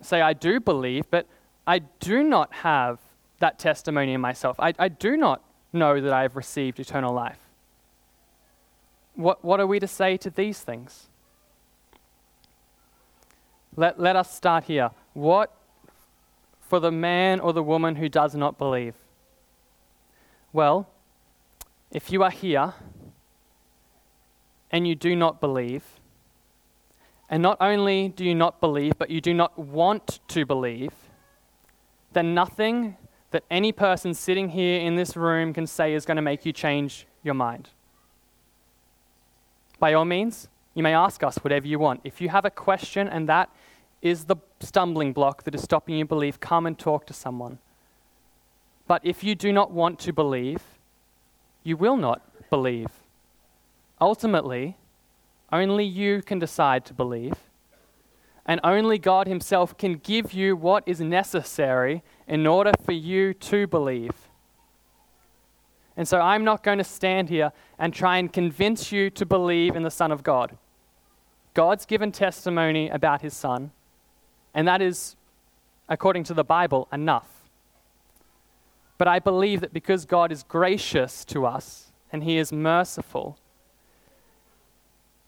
say, 0.00 0.20
I 0.20 0.32
do 0.32 0.60
believe, 0.60 1.04
but 1.10 1.26
I 1.66 1.78
do 1.78 2.22
not 2.22 2.52
have 2.52 2.98
that 3.38 3.58
testimony 3.58 4.12
in 4.12 4.20
myself. 4.20 4.58
I, 4.58 4.74
I 4.78 4.88
do 4.88 5.16
not 5.16 5.42
know 5.72 6.00
that 6.00 6.12
I 6.12 6.22
have 6.22 6.36
received 6.36 6.78
eternal 6.78 7.14
life. 7.14 7.38
What, 9.14 9.44
what 9.44 9.60
are 9.60 9.66
we 9.66 9.78
to 9.80 9.86
say 9.86 10.16
to 10.18 10.30
these 10.30 10.60
things? 10.60 11.08
Let, 13.76 13.98
let 13.98 14.16
us 14.16 14.34
start 14.34 14.64
here. 14.64 14.90
What 15.14 15.52
for 16.60 16.80
the 16.80 16.92
man 16.92 17.40
or 17.40 17.52
the 17.52 17.62
woman 17.62 17.96
who 17.96 18.08
does 18.08 18.34
not 18.34 18.58
believe? 18.58 18.94
Well, 20.52 20.88
if 21.90 22.10
you 22.10 22.22
are 22.22 22.30
here 22.30 22.74
and 24.70 24.86
you 24.86 24.94
do 24.94 25.16
not 25.16 25.40
believe, 25.40 25.84
and 27.28 27.42
not 27.42 27.56
only 27.60 28.08
do 28.08 28.24
you 28.24 28.34
not 28.34 28.60
believe, 28.60 28.98
but 28.98 29.10
you 29.10 29.20
do 29.20 29.34
not 29.34 29.58
want 29.58 30.20
to 30.28 30.46
believe, 30.46 30.92
then 32.12 32.34
nothing 32.34 32.96
that 33.32 33.44
any 33.50 33.72
person 33.72 34.14
sitting 34.14 34.50
here 34.50 34.80
in 34.80 34.94
this 34.94 35.16
room 35.16 35.52
can 35.52 35.66
say 35.66 35.94
is 35.94 36.04
going 36.06 36.16
to 36.16 36.22
make 36.22 36.46
you 36.46 36.52
change 36.52 37.06
your 37.24 37.34
mind. 37.34 37.70
By 39.80 39.94
all 39.94 40.04
means, 40.04 40.48
you 40.74 40.82
may 40.82 40.94
ask 40.94 41.22
us 41.22 41.36
whatever 41.38 41.66
you 41.66 41.78
want. 41.78 42.00
If 42.04 42.20
you 42.20 42.28
have 42.28 42.44
a 42.44 42.50
question 42.50 43.08
and 43.08 43.28
that 43.28 43.50
is 44.04 44.26
the 44.26 44.36
stumbling 44.60 45.14
block 45.14 45.44
that 45.44 45.54
is 45.54 45.62
stopping 45.62 45.96
you 45.96 46.04
believe, 46.04 46.38
come 46.38 46.66
and 46.66 46.78
talk 46.78 47.06
to 47.06 47.14
someone. 47.14 47.58
But 48.86 49.00
if 49.02 49.24
you 49.24 49.34
do 49.34 49.50
not 49.50 49.72
want 49.72 49.98
to 50.00 50.12
believe, 50.12 50.62
you 51.62 51.78
will 51.78 51.96
not 51.96 52.20
believe. 52.50 52.88
Ultimately, 53.98 54.76
only 55.50 55.86
you 55.86 56.20
can 56.20 56.38
decide 56.38 56.84
to 56.84 56.92
believe, 56.92 57.34
and 58.44 58.60
only 58.62 58.98
God 58.98 59.26
Himself 59.26 59.76
can 59.78 59.94
give 59.94 60.34
you 60.34 60.54
what 60.54 60.84
is 60.86 61.00
necessary 61.00 62.02
in 62.28 62.46
order 62.46 62.72
for 62.84 62.92
you 62.92 63.32
to 63.32 63.66
believe. 63.66 64.28
And 65.96 66.06
so 66.06 66.20
I'm 66.20 66.44
not 66.44 66.62
going 66.62 66.76
to 66.76 66.84
stand 66.84 67.30
here 67.30 67.52
and 67.78 67.94
try 67.94 68.18
and 68.18 68.30
convince 68.30 68.92
you 68.92 69.08
to 69.10 69.24
believe 69.24 69.76
in 69.76 69.82
the 69.82 69.90
Son 69.90 70.12
of 70.12 70.22
God. 70.22 70.58
God's 71.54 71.86
given 71.86 72.12
testimony 72.12 72.90
about 72.90 73.22
His 73.22 73.32
Son, 73.32 73.70
and 74.54 74.68
that 74.68 74.80
is, 74.80 75.16
according 75.88 76.24
to 76.24 76.34
the 76.34 76.44
Bible, 76.44 76.88
enough. 76.92 77.28
But 78.96 79.08
I 79.08 79.18
believe 79.18 79.60
that 79.60 79.72
because 79.72 80.04
God 80.04 80.30
is 80.30 80.44
gracious 80.44 81.24
to 81.26 81.44
us 81.44 81.92
and 82.12 82.22
He 82.22 82.38
is 82.38 82.52
merciful, 82.52 83.36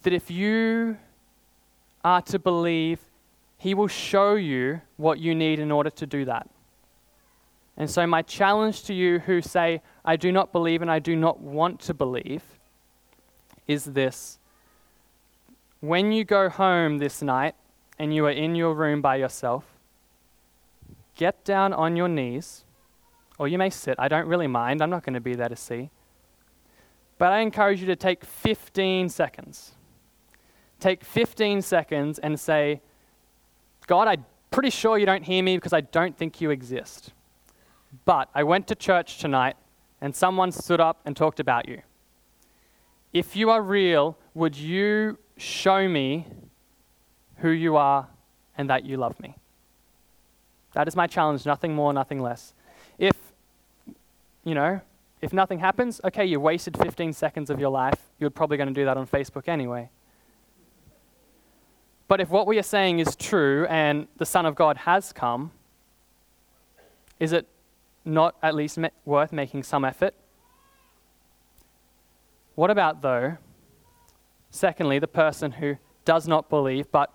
that 0.03 0.13
if 0.13 0.31
you 0.31 0.97
are 2.05 2.23
to 2.23 2.39
believe, 2.39 3.01
He 3.59 3.75
will 3.75 3.89
show 3.89 4.35
you 4.37 4.81
what 4.97 5.19
you 5.19 5.35
need 5.35 5.59
in 5.59 5.73
order 5.73 5.91
to 5.91 6.07
do 6.07 6.25
that. 6.27 6.49
And 7.77 7.91
so, 7.91 8.07
my 8.07 8.23
challenge 8.23 8.85
to 8.85 8.95
you 8.95 9.19
who 9.19 9.43
say, 9.43 9.83
I 10.05 10.17
do 10.17 10.31
not 10.31 10.53
believe 10.53 10.81
and 10.81 10.91
I 10.91 11.01
do 11.01 11.17
not 11.17 11.41
want 11.41 11.81
to 11.81 11.95
believe, 11.95 12.43
is 13.67 13.85
this. 13.85 14.39
When 15.81 16.13
you 16.13 16.25
go 16.25 16.49
home 16.49 16.99
this 16.99 17.21
night 17.21 17.55
and 17.99 18.15
you 18.15 18.27
are 18.27 18.31
in 18.31 18.55
your 18.55 18.75
room 18.75 19.01
by 19.01 19.17
yourself, 19.17 19.65
get 21.15 21.45
down 21.45 21.73
on 21.73 21.97
your 21.97 22.09
knees, 22.09 22.65
or 23.39 23.49
you 23.49 23.59
may 23.59 23.71
sit. 23.71 23.97
I 23.99 24.09
don't 24.09 24.27
really 24.27 24.47
mind. 24.47 24.83
I'm 24.83 24.91
not 24.91 25.05
going 25.05 25.15
to 25.15 25.21
be 25.21 25.35
there 25.35 25.49
to 25.49 25.57
see. 25.57 25.91
But 27.19 27.33
I 27.33 27.41
encourage 27.41 27.81
you 27.81 27.87
to 27.87 27.97
take 27.97 28.25
15 28.25 29.09
seconds 29.09 29.73
take 30.81 31.05
15 31.05 31.63
seconds 31.63 32.19
and 32.19 32.39
say, 32.39 32.81
God, 33.87 34.09
I'm 34.09 34.25
pretty 34.51 34.71
sure 34.71 34.99
you 34.99 35.07
don't 35.07 35.25
hear 35.25 35.43
me 35.43 35.57
because 35.57 35.73
I 35.73 35.81
don't 35.81 36.17
think 36.17 36.41
you 36.41 36.51
exist. 36.51 37.13
But 38.05 38.29
I 38.35 38.43
went 38.43 38.67
to 38.69 38.75
church 38.75 39.19
tonight 39.19 39.57
and 40.01 40.15
someone 40.15 40.53
stood 40.53 40.81
up 40.81 41.01
and 41.05 41.17
talked 41.17 41.41
about 41.41 41.69
you. 41.69 41.83
If 43.13 43.37
you 43.37 43.51
are 43.51 43.63
real, 43.63 44.19
would 44.35 44.57
you 44.57 45.19
show 45.39 45.89
me 45.89 46.27
who 47.37 47.51
you 47.51 47.77
are 47.77 48.09
and 48.57 48.71
that 48.71 48.85
you 48.85 48.97
love 48.97 49.19
me? 49.21 49.35
That 50.75 50.89
is 50.89 50.97
my 50.97 51.07
challenge, 51.07 51.47
nothing 51.47 51.75
more, 51.75 51.93
nothing 51.93 52.21
less. 52.21 52.55
If, 52.99 53.17
you 54.45 54.55
know, 54.55 54.81
if 55.23 55.33
nothing 55.33 55.59
happens, 55.59 56.01
okay, 56.05 56.25
you 56.25 56.39
wasted 56.39 56.77
15 56.77 57.13
seconds 57.13 57.51
of 57.51 57.59
your 57.59 57.71
life. 57.71 57.99
You're 58.19 58.31
probably 58.31 58.57
going 58.57 58.69
to 58.69 58.75
do 58.75 58.85
that 58.85 58.97
on 58.97 59.07
Facebook 59.07 59.49
anyway. 59.49 59.89
But 62.09 62.21
if 62.21 62.31
what 62.31 62.47
we 62.47 62.59
are 62.59 62.63
saying 62.63 63.01
is 63.01 63.17
true 63.17 63.67
and 63.67 64.07
the 64.19 64.27
Son 64.27 64.47
of 64.47 64.55
God 64.55 64.77
has 64.79 65.13
come, 65.13 65.51
is 67.19 67.33
it 67.33 67.47
not 68.05 68.37
at 68.43 68.55
least 68.55 68.79
worth 69.05 69.33
making 69.33 69.63
some 69.63 69.85
effort? 69.85 70.15
What 72.55 72.71
about, 72.71 73.03
though, 73.03 73.39
secondly, 74.51 74.99
the 74.99 75.09
person 75.09 75.53
who 75.53 75.77
does 76.05 76.29
not 76.29 76.49
believe 76.49 76.91
but, 76.93 77.13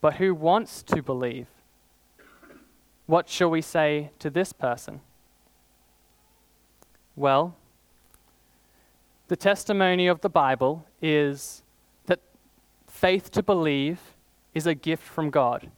but 0.00 0.14
who 0.14 0.34
wants 0.34 0.82
to 0.84 1.02
believe? 1.02 1.46
What 3.06 3.28
shall 3.28 3.50
we 3.50 3.62
say 3.62 4.10
to 4.18 4.30
this 4.30 4.52
person? 4.52 5.00
Well, 7.16 7.56
the 9.28 9.36
testimony 9.36 10.06
of 10.06 10.20
the 10.20 10.28
Bible 10.28 10.86
is 11.02 11.62
that 12.06 12.20
faith 12.86 13.30
to 13.32 13.42
believe 13.42 13.98
is 14.54 14.66
a 14.66 14.74
gift 14.74 15.02
from 15.02 15.30
God. 15.30 15.70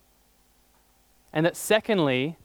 And 1.32 1.46
that 1.46 1.56
secondly, 1.56 2.36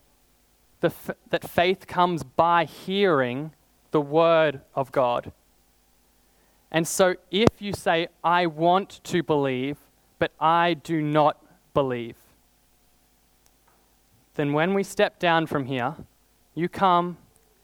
f- 0.81 1.11
that 1.29 1.49
faith 1.49 1.87
comes 1.87 2.23
by 2.23 2.65
hearing 2.65 3.51
the 3.91 4.01
word 4.01 4.61
of 4.75 4.91
God. 4.91 5.31
And 6.71 6.87
so 6.87 7.15
if 7.31 7.49
you 7.59 7.73
say, 7.73 8.07
I 8.23 8.45
want 8.47 9.01
to 9.05 9.23
believe, 9.23 9.77
but 10.19 10.31
I 10.39 10.73
do 10.73 11.01
not 11.01 11.37
believe, 11.75 12.15
then 14.33 14.51
when 14.51 14.73
we 14.73 14.81
step 14.81 15.19
down 15.19 15.45
from 15.45 15.65
here, 15.65 15.95
you 16.55 16.67
come 16.67 17.17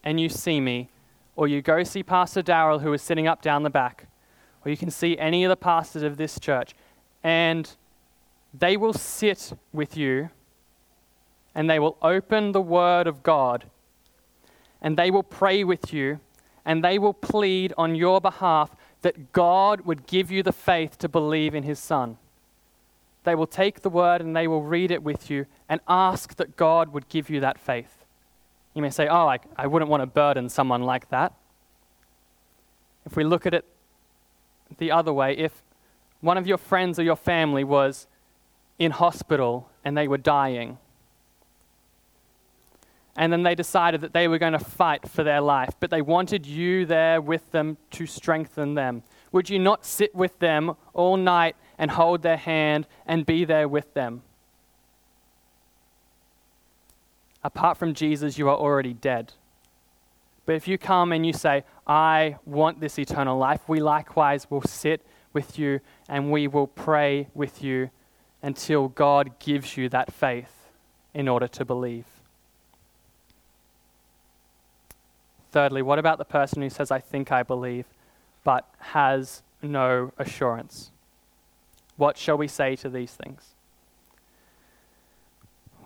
and 0.03 0.19
you 0.19 0.29
see 0.29 0.61
me, 0.61 0.89
or 1.35 1.47
you 1.47 1.63
go 1.63 1.83
see 1.83 2.03
Pastor 2.03 2.43
Darrell, 2.43 2.79
who 2.79 2.93
is 2.93 3.01
sitting 3.01 3.27
up 3.27 3.41
down 3.41 3.63
the 3.63 3.69
back, 3.71 4.05
or 4.63 4.69
you 4.69 4.77
can 4.77 4.91
see 4.91 5.17
any 5.17 5.43
of 5.43 5.49
the 5.49 5.57
pastors 5.57 6.03
of 6.03 6.17
this 6.17 6.39
church, 6.39 6.75
and 7.23 7.75
they 8.53 8.77
will 8.77 8.93
sit 8.93 9.53
with 9.73 9.97
you 9.97 10.29
and 11.55 11.69
they 11.69 11.79
will 11.79 11.97
open 12.01 12.51
the 12.51 12.61
Word 12.61 13.07
of 13.07 13.23
God 13.23 13.65
and 14.81 14.97
they 14.97 15.11
will 15.11 15.23
pray 15.23 15.63
with 15.63 15.93
you 15.93 16.19
and 16.65 16.83
they 16.83 16.99
will 16.99 17.13
plead 17.13 17.73
on 17.77 17.95
your 17.95 18.21
behalf 18.21 18.75
that 19.01 19.33
God 19.33 19.81
would 19.81 20.05
give 20.05 20.29
you 20.29 20.43
the 20.43 20.51
faith 20.51 20.97
to 20.99 21.09
believe 21.09 21.55
in 21.55 21.63
His 21.63 21.79
Son. 21.79 22.17
They 23.23 23.35
will 23.35 23.47
take 23.47 23.81
the 23.81 23.89
Word 23.89 24.21
and 24.21 24.35
they 24.35 24.47
will 24.47 24.63
read 24.63 24.91
it 24.91 25.03
with 25.03 25.29
you 25.29 25.45
and 25.69 25.79
ask 25.87 26.35
that 26.35 26.57
God 26.57 26.91
would 26.93 27.07
give 27.07 27.29
you 27.29 27.39
that 27.41 27.59
faith. 27.59 28.05
You 28.73 28.81
may 28.81 28.89
say, 28.89 29.07
Oh, 29.07 29.27
I, 29.27 29.39
I 29.55 29.67
wouldn't 29.67 29.89
want 29.89 30.01
to 30.01 30.07
burden 30.07 30.49
someone 30.49 30.83
like 30.83 31.09
that. 31.09 31.33
If 33.05 33.15
we 33.15 33.23
look 33.23 33.45
at 33.45 33.53
it 33.53 33.65
the 34.77 34.91
other 34.91 35.13
way, 35.13 35.35
if 35.37 35.63
one 36.21 36.37
of 36.37 36.47
your 36.47 36.57
friends 36.57 36.99
or 36.99 37.03
your 37.03 37.15
family 37.15 37.63
was 37.63 38.07
in 38.79 38.91
hospital 38.91 39.69
and 39.83 39.97
they 39.97 40.07
were 40.07 40.17
dying, 40.17 40.77
and 43.15 43.31
then 43.31 43.43
they 43.43 43.55
decided 43.55 44.01
that 44.01 44.13
they 44.13 44.27
were 44.27 44.37
going 44.37 44.53
to 44.53 44.59
fight 44.59 45.07
for 45.07 45.23
their 45.23 45.41
life, 45.41 45.73
but 45.79 45.89
they 45.89 46.01
wanted 46.01 46.45
you 46.45 46.85
there 46.85 47.19
with 47.19 47.51
them 47.51 47.77
to 47.91 48.05
strengthen 48.05 48.75
them. 48.75 49.03
Would 49.31 49.49
you 49.49 49.59
not 49.59 49.85
sit 49.85 50.15
with 50.15 50.39
them 50.39 50.75
all 50.93 51.17
night 51.17 51.55
and 51.81 51.89
hold 51.89 52.21
their 52.21 52.37
hand 52.37 52.85
and 53.07 53.25
be 53.25 53.43
there 53.43 53.67
with 53.67 53.91
them? 53.95 54.21
Apart 57.43 57.75
from 57.75 57.95
Jesus, 57.95 58.37
you 58.37 58.47
are 58.47 58.55
already 58.55 58.93
dead. 58.93 59.33
But 60.45 60.53
if 60.53 60.67
you 60.67 60.77
come 60.77 61.11
and 61.11 61.25
you 61.25 61.33
say, 61.33 61.63
I 61.87 62.37
want 62.45 62.81
this 62.81 62.99
eternal 62.99 63.35
life, 63.35 63.61
we 63.67 63.79
likewise 63.79 64.49
will 64.49 64.61
sit 64.61 65.01
with 65.33 65.57
you 65.57 65.79
and 66.07 66.31
we 66.31 66.47
will 66.47 66.67
pray 66.67 67.29
with 67.33 67.63
you 67.63 67.89
until 68.43 68.87
God 68.87 69.39
gives 69.39 69.75
you 69.75 69.89
that 69.89 70.13
faith 70.13 70.69
in 71.15 71.27
order 71.27 71.47
to 71.47 71.65
believe. 71.65 72.05
Thirdly, 75.51 75.81
what 75.81 75.97
about 75.97 76.19
the 76.19 76.25
person 76.25 76.61
who 76.61 76.69
says, 76.69 76.91
I 76.91 76.99
think 76.99 77.31
I 77.31 77.41
believe, 77.41 77.85
but 78.43 78.69
has 78.79 79.41
no 79.63 80.11
assurance? 80.19 80.91
What 81.97 82.17
shall 82.17 82.37
we 82.37 82.47
say 82.47 82.75
to 82.77 82.89
these 82.89 83.11
things? 83.11 83.55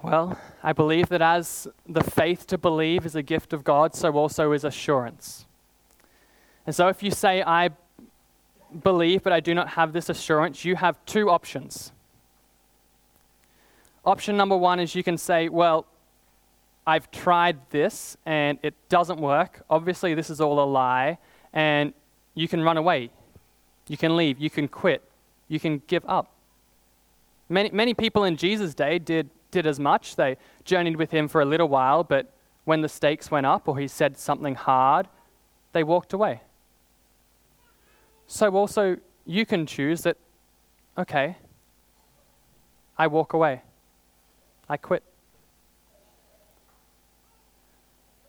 Well, 0.01 0.39
I 0.61 0.71
believe 0.71 1.09
that 1.09 1.21
as 1.21 1.67
the 1.87 2.03
faith 2.03 2.45
to 2.47 2.57
believe 2.57 3.05
is 3.05 3.15
a 3.15 3.23
gift 3.23 3.53
of 3.53 3.63
God, 3.63 3.95
so 3.95 4.11
also 4.13 4.51
is 4.51 4.63
assurance. 4.63 5.45
And 6.65 6.75
so 6.75 6.87
if 6.89 7.01
you 7.01 7.11
say, 7.11 7.41
I 7.41 7.69
believe, 8.83 9.23
but 9.23 9.33
I 9.33 9.39
do 9.39 9.53
not 9.53 9.69
have 9.69 9.93
this 9.93 10.09
assurance, 10.09 10.63
you 10.63 10.75
have 10.75 11.03
two 11.05 11.29
options. 11.29 11.91
Option 14.05 14.37
number 14.37 14.55
one 14.55 14.79
is 14.79 14.93
you 14.93 15.03
can 15.03 15.17
say, 15.17 15.49
Well, 15.49 15.87
I've 16.85 17.09
tried 17.09 17.57
this 17.71 18.15
and 18.25 18.59
it 18.61 18.75
doesn't 18.89 19.19
work. 19.19 19.63
Obviously, 19.69 20.13
this 20.13 20.29
is 20.29 20.39
all 20.39 20.63
a 20.63 20.67
lie. 20.69 21.17
And 21.51 21.93
you 22.35 22.47
can 22.47 22.61
run 22.61 22.77
away. 22.77 23.09
You 23.87 23.97
can 23.97 24.15
leave. 24.15 24.39
You 24.39 24.49
can 24.49 24.67
quit. 24.67 25.01
You 25.47 25.59
can 25.59 25.81
give 25.87 26.03
up. 26.07 26.31
Many, 27.49 27.69
many 27.71 27.93
people 27.93 28.23
in 28.23 28.37
Jesus' 28.37 28.73
day 28.73 28.99
did, 28.99 29.29
did 29.51 29.67
as 29.67 29.79
much. 29.79 30.15
They 30.15 30.37
journeyed 30.63 30.95
with 30.95 31.11
him 31.11 31.27
for 31.27 31.41
a 31.41 31.45
little 31.45 31.67
while, 31.67 32.03
but 32.03 32.31
when 32.63 32.81
the 32.81 32.89
stakes 32.89 33.29
went 33.29 33.45
up 33.45 33.67
or 33.67 33.77
he 33.77 33.87
said 33.87 34.17
something 34.17 34.55
hard, 34.55 35.07
they 35.73 35.83
walked 35.83 36.13
away. 36.13 36.41
So, 38.27 38.55
also, 38.55 38.97
you 39.25 39.45
can 39.45 39.67
choose 39.67 40.01
that, 40.01 40.17
okay, 40.97 41.37
I 42.97 43.07
walk 43.07 43.33
away. 43.33 43.61
I 44.67 44.77
quit. 44.77 45.03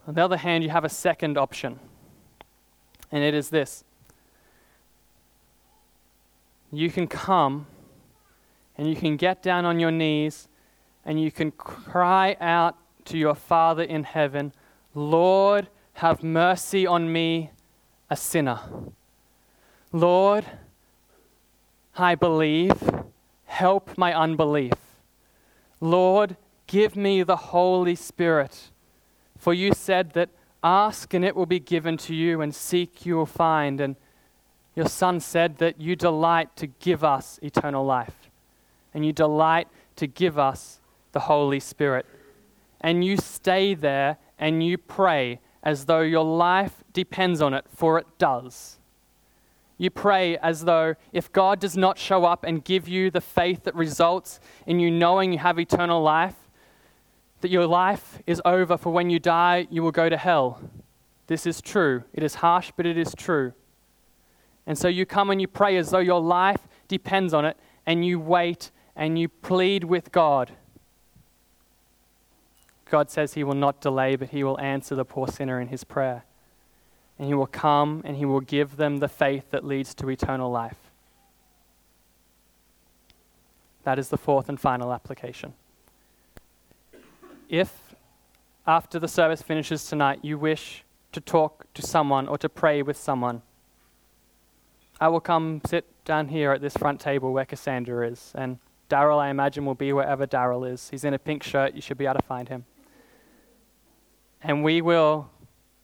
On 0.06 0.14
the 0.14 0.22
other 0.22 0.36
hand, 0.36 0.62
you 0.62 0.70
have 0.70 0.84
a 0.84 0.88
second 0.88 1.38
option, 1.38 1.80
and 3.10 3.24
it 3.24 3.34
is 3.34 3.48
this 3.50 3.84
you 6.76 6.90
can 6.90 7.06
come 7.06 7.66
and 8.76 8.86
you 8.88 8.94
can 8.94 9.16
get 9.16 9.42
down 9.42 9.64
on 9.64 9.80
your 9.80 9.90
knees 9.90 10.46
and 11.06 11.20
you 11.20 11.30
can 11.30 11.50
cry 11.50 12.36
out 12.40 12.76
to 13.06 13.16
your 13.16 13.34
Father 13.34 13.82
in 13.82 14.04
heaven, 14.04 14.52
Lord, 14.94 15.68
have 15.94 16.22
mercy 16.22 16.86
on 16.86 17.10
me, 17.10 17.50
a 18.10 18.16
sinner. 18.16 18.60
Lord, 19.92 20.44
I 21.96 22.14
believe, 22.14 22.74
help 23.46 23.96
my 23.96 24.12
unbelief. 24.12 24.74
Lord, 25.80 26.36
give 26.66 26.94
me 26.94 27.22
the 27.22 27.36
Holy 27.36 27.94
Spirit. 27.94 28.70
For 29.38 29.54
you 29.54 29.72
said 29.72 30.10
that 30.10 30.28
ask 30.62 31.14
and 31.14 31.24
it 31.24 31.36
will 31.36 31.46
be 31.46 31.60
given 31.60 31.96
to 31.98 32.14
you, 32.14 32.40
and 32.40 32.54
seek 32.54 33.06
you 33.06 33.16
will 33.16 33.24
find. 33.24 33.80
And 33.80 33.96
your 34.76 34.86
Son 34.86 35.18
said 35.18 35.56
that 35.56 35.80
you 35.80 35.96
delight 35.96 36.54
to 36.56 36.66
give 36.66 37.02
us 37.02 37.40
eternal 37.42 37.84
life, 37.84 38.30
and 38.94 39.04
you 39.04 39.12
delight 39.12 39.68
to 39.96 40.06
give 40.06 40.38
us 40.38 40.80
the 41.12 41.20
Holy 41.20 41.58
Spirit. 41.58 42.04
And 42.82 43.02
you 43.02 43.16
stay 43.16 43.74
there 43.74 44.18
and 44.38 44.62
you 44.62 44.76
pray 44.76 45.40
as 45.62 45.86
though 45.86 46.02
your 46.02 46.24
life 46.24 46.84
depends 46.92 47.40
on 47.40 47.54
it, 47.54 47.64
for 47.74 47.98
it 47.98 48.06
does. 48.18 48.78
You 49.78 49.90
pray 49.90 50.36
as 50.38 50.64
though 50.64 50.94
if 51.12 51.32
God 51.32 51.58
does 51.58 51.76
not 51.76 51.98
show 51.98 52.24
up 52.24 52.44
and 52.44 52.64
give 52.64 52.86
you 52.86 53.10
the 53.10 53.20
faith 53.20 53.64
that 53.64 53.74
results 53.74 54.40
in 54.66 54.78
you 54.78 54.90
knowing 54.90 55.32
you 55.32 55.38
have 55.38 55.58
eternal 55.58 56.02
life, 56.02 56.34
that 57.40 57.50
your 57.50 57.66
life 57.66 58.22
is 58.26 58.40
over, 58.44 58.76
for 58.76 58.92
when 58.92 59.10
you 59.10 59.18
die, 59.18 59.66
you 59.70 59.82
will 59.82 59.90
go 59.90 60.08
to 60.08 60.16
hell. 60.16 60.60
This 61.26 61.46
is 61.46 61.60
true. 61.60 62.04
It 62.12 62.22
is 62.22 62.36
harsh, 62.36 62.72
but 62.76 62.86
it 62.86 62.96
is 62.96 63.14
true. 63.16 63.52
And 64.66 64.76
so 64.76 64.88
you 64.88 65.06
come 65.06 65.30
and 65.30 65.40
you 65.40 65.46
pray 65.46 65.76
as 65.76 65.90
though 65.90 65.98
your 65.98 66.20
life 66.20 66.66
depends 66.88 67.32
on 67.32 67.44
it, 67.44 67.56
and 67.84 68.04
you 68.04 68.18
wait 68.18 68.70
and 68.94 69.18
you 69.18 69.28
plead 69.28 69.84
with 69.84 70.10
God. 70.10 70.52
God 72.90 73.10
says 73.10 73.34
he 73.34 73.44
will 73.44 73.54
not 73.54 73.80
delay, 73.80 74.16
but 74.16 74.30
he 74.30 74.42
will 74.42 74.58
answer 74.60 74.94
the 74.94 75.04
poor 75.04 75.28
sinner 75.28 75.60
in 75.60 75.68
his 75.68 75.84
prayer. 75.84 76.24
And 77.18 77.28
he 77.28 77.34
will 77.34 77.46
come 77.46 78.02
and 78.04 78.16
he 78.16 78.24
will 78.24 78.40
give 78.40 78.76
them 78.76 78.98
the 78.98 79.08
faith 79.08 79.50
that 79.50 79.64
leads 79.64 79.94
to 79.94 80.08
eternal 80.08 80.50
life. 80.50 80.76
That 83.84 83.98
is 83.98 84.08
the 84.08 84.18
fourth 84.18 84.48
and 84.48 84.58
final 84.58 84.92
application 84.92 85.54
if 87.48 87.94
after 88.66 88.98
the 88.98 89.08
service 89.08 89.42
finishes 89.42 89.86
tonight 89.86 90.18
you 90.22 90.38
wish 90.38 90.84
to 91.12 91.20
talk 91.20 91.72
to 91.74 91.82
someone 91.82 92.26
or 92.28 92.36
to 92.38 92.48
pray 92.48 92.82
with 92.82 92.96
someone, 92.96 93.42
I 95.00 95.08
will 95.08 95.20
come 95.20 95.60
sit 95.66 95.84
down 96.04 96.28
here 96.28 96.52
at 96.52 96.60
this 96.60 96.74
front 96.74 97.00
table 97.00 97.32
where 97.32 97.44
Cassandra 97.44 98.08
is. 98.08 98.32
And 98.34 98.58
Daryl, 98.88 99.18
I 99.18 99.28
imagine, 99.28 99.66
will 99.66 99.74
be 99.74 99.92
wherever 99.92 100.26
Daryl 100.26 100.70
is. 100.70 100.88
He's 100.90 101.04
in 101.04 101.12
a 101.12 101.18
pink 101.18 101.42
shirt. 101.42 101.74
You 101.74 101.80
should 101.82 101.98
be 101.98 102.06
able 102.06 102.20
to 102.20 102.26
find 102.26 102.48
him. 102.48 102.64
and 104.42 104.62
we 104.62 104.80
will 104.80 105.28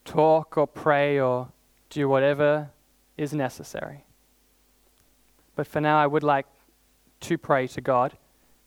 talk 0.04 0.56
or 0.56 0.66
pray 0.66 1.18
or 1.18 1.48
do 1.90 2.08
whatever 2.08 2.70
is 3.16 3.32
necessary. 3.32 4.04
But 5.56 5.66
for 5.66 5.80
now, 5.80 5.98
I 5.98 6.06
would 6.06 6.22
like 6.22 6.46
to 7.20 7.38
pray 7.38 7.66
to 7.68 7.80
God, 7.80 8.16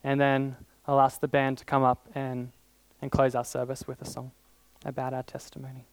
and 0.04 0.20
then 0.20 0.56
I'll 0.88 1.00
ask 1.00 1.20
the 1.20 1.28
band 1.28 1.58
to 1.60 1.66
come 1.66 1.84
up 1.84 2.08
and, 2.14 2.52
and 3.02 3.12
close 3.12 3.36
our 3.36 3.46
service 3.46 3.88
with 3.88 4.02
a 4.02 4.06
song 4.06 4.32
about 4.86 5.14
our 5.14 5.24
testimony. 5.24 5.86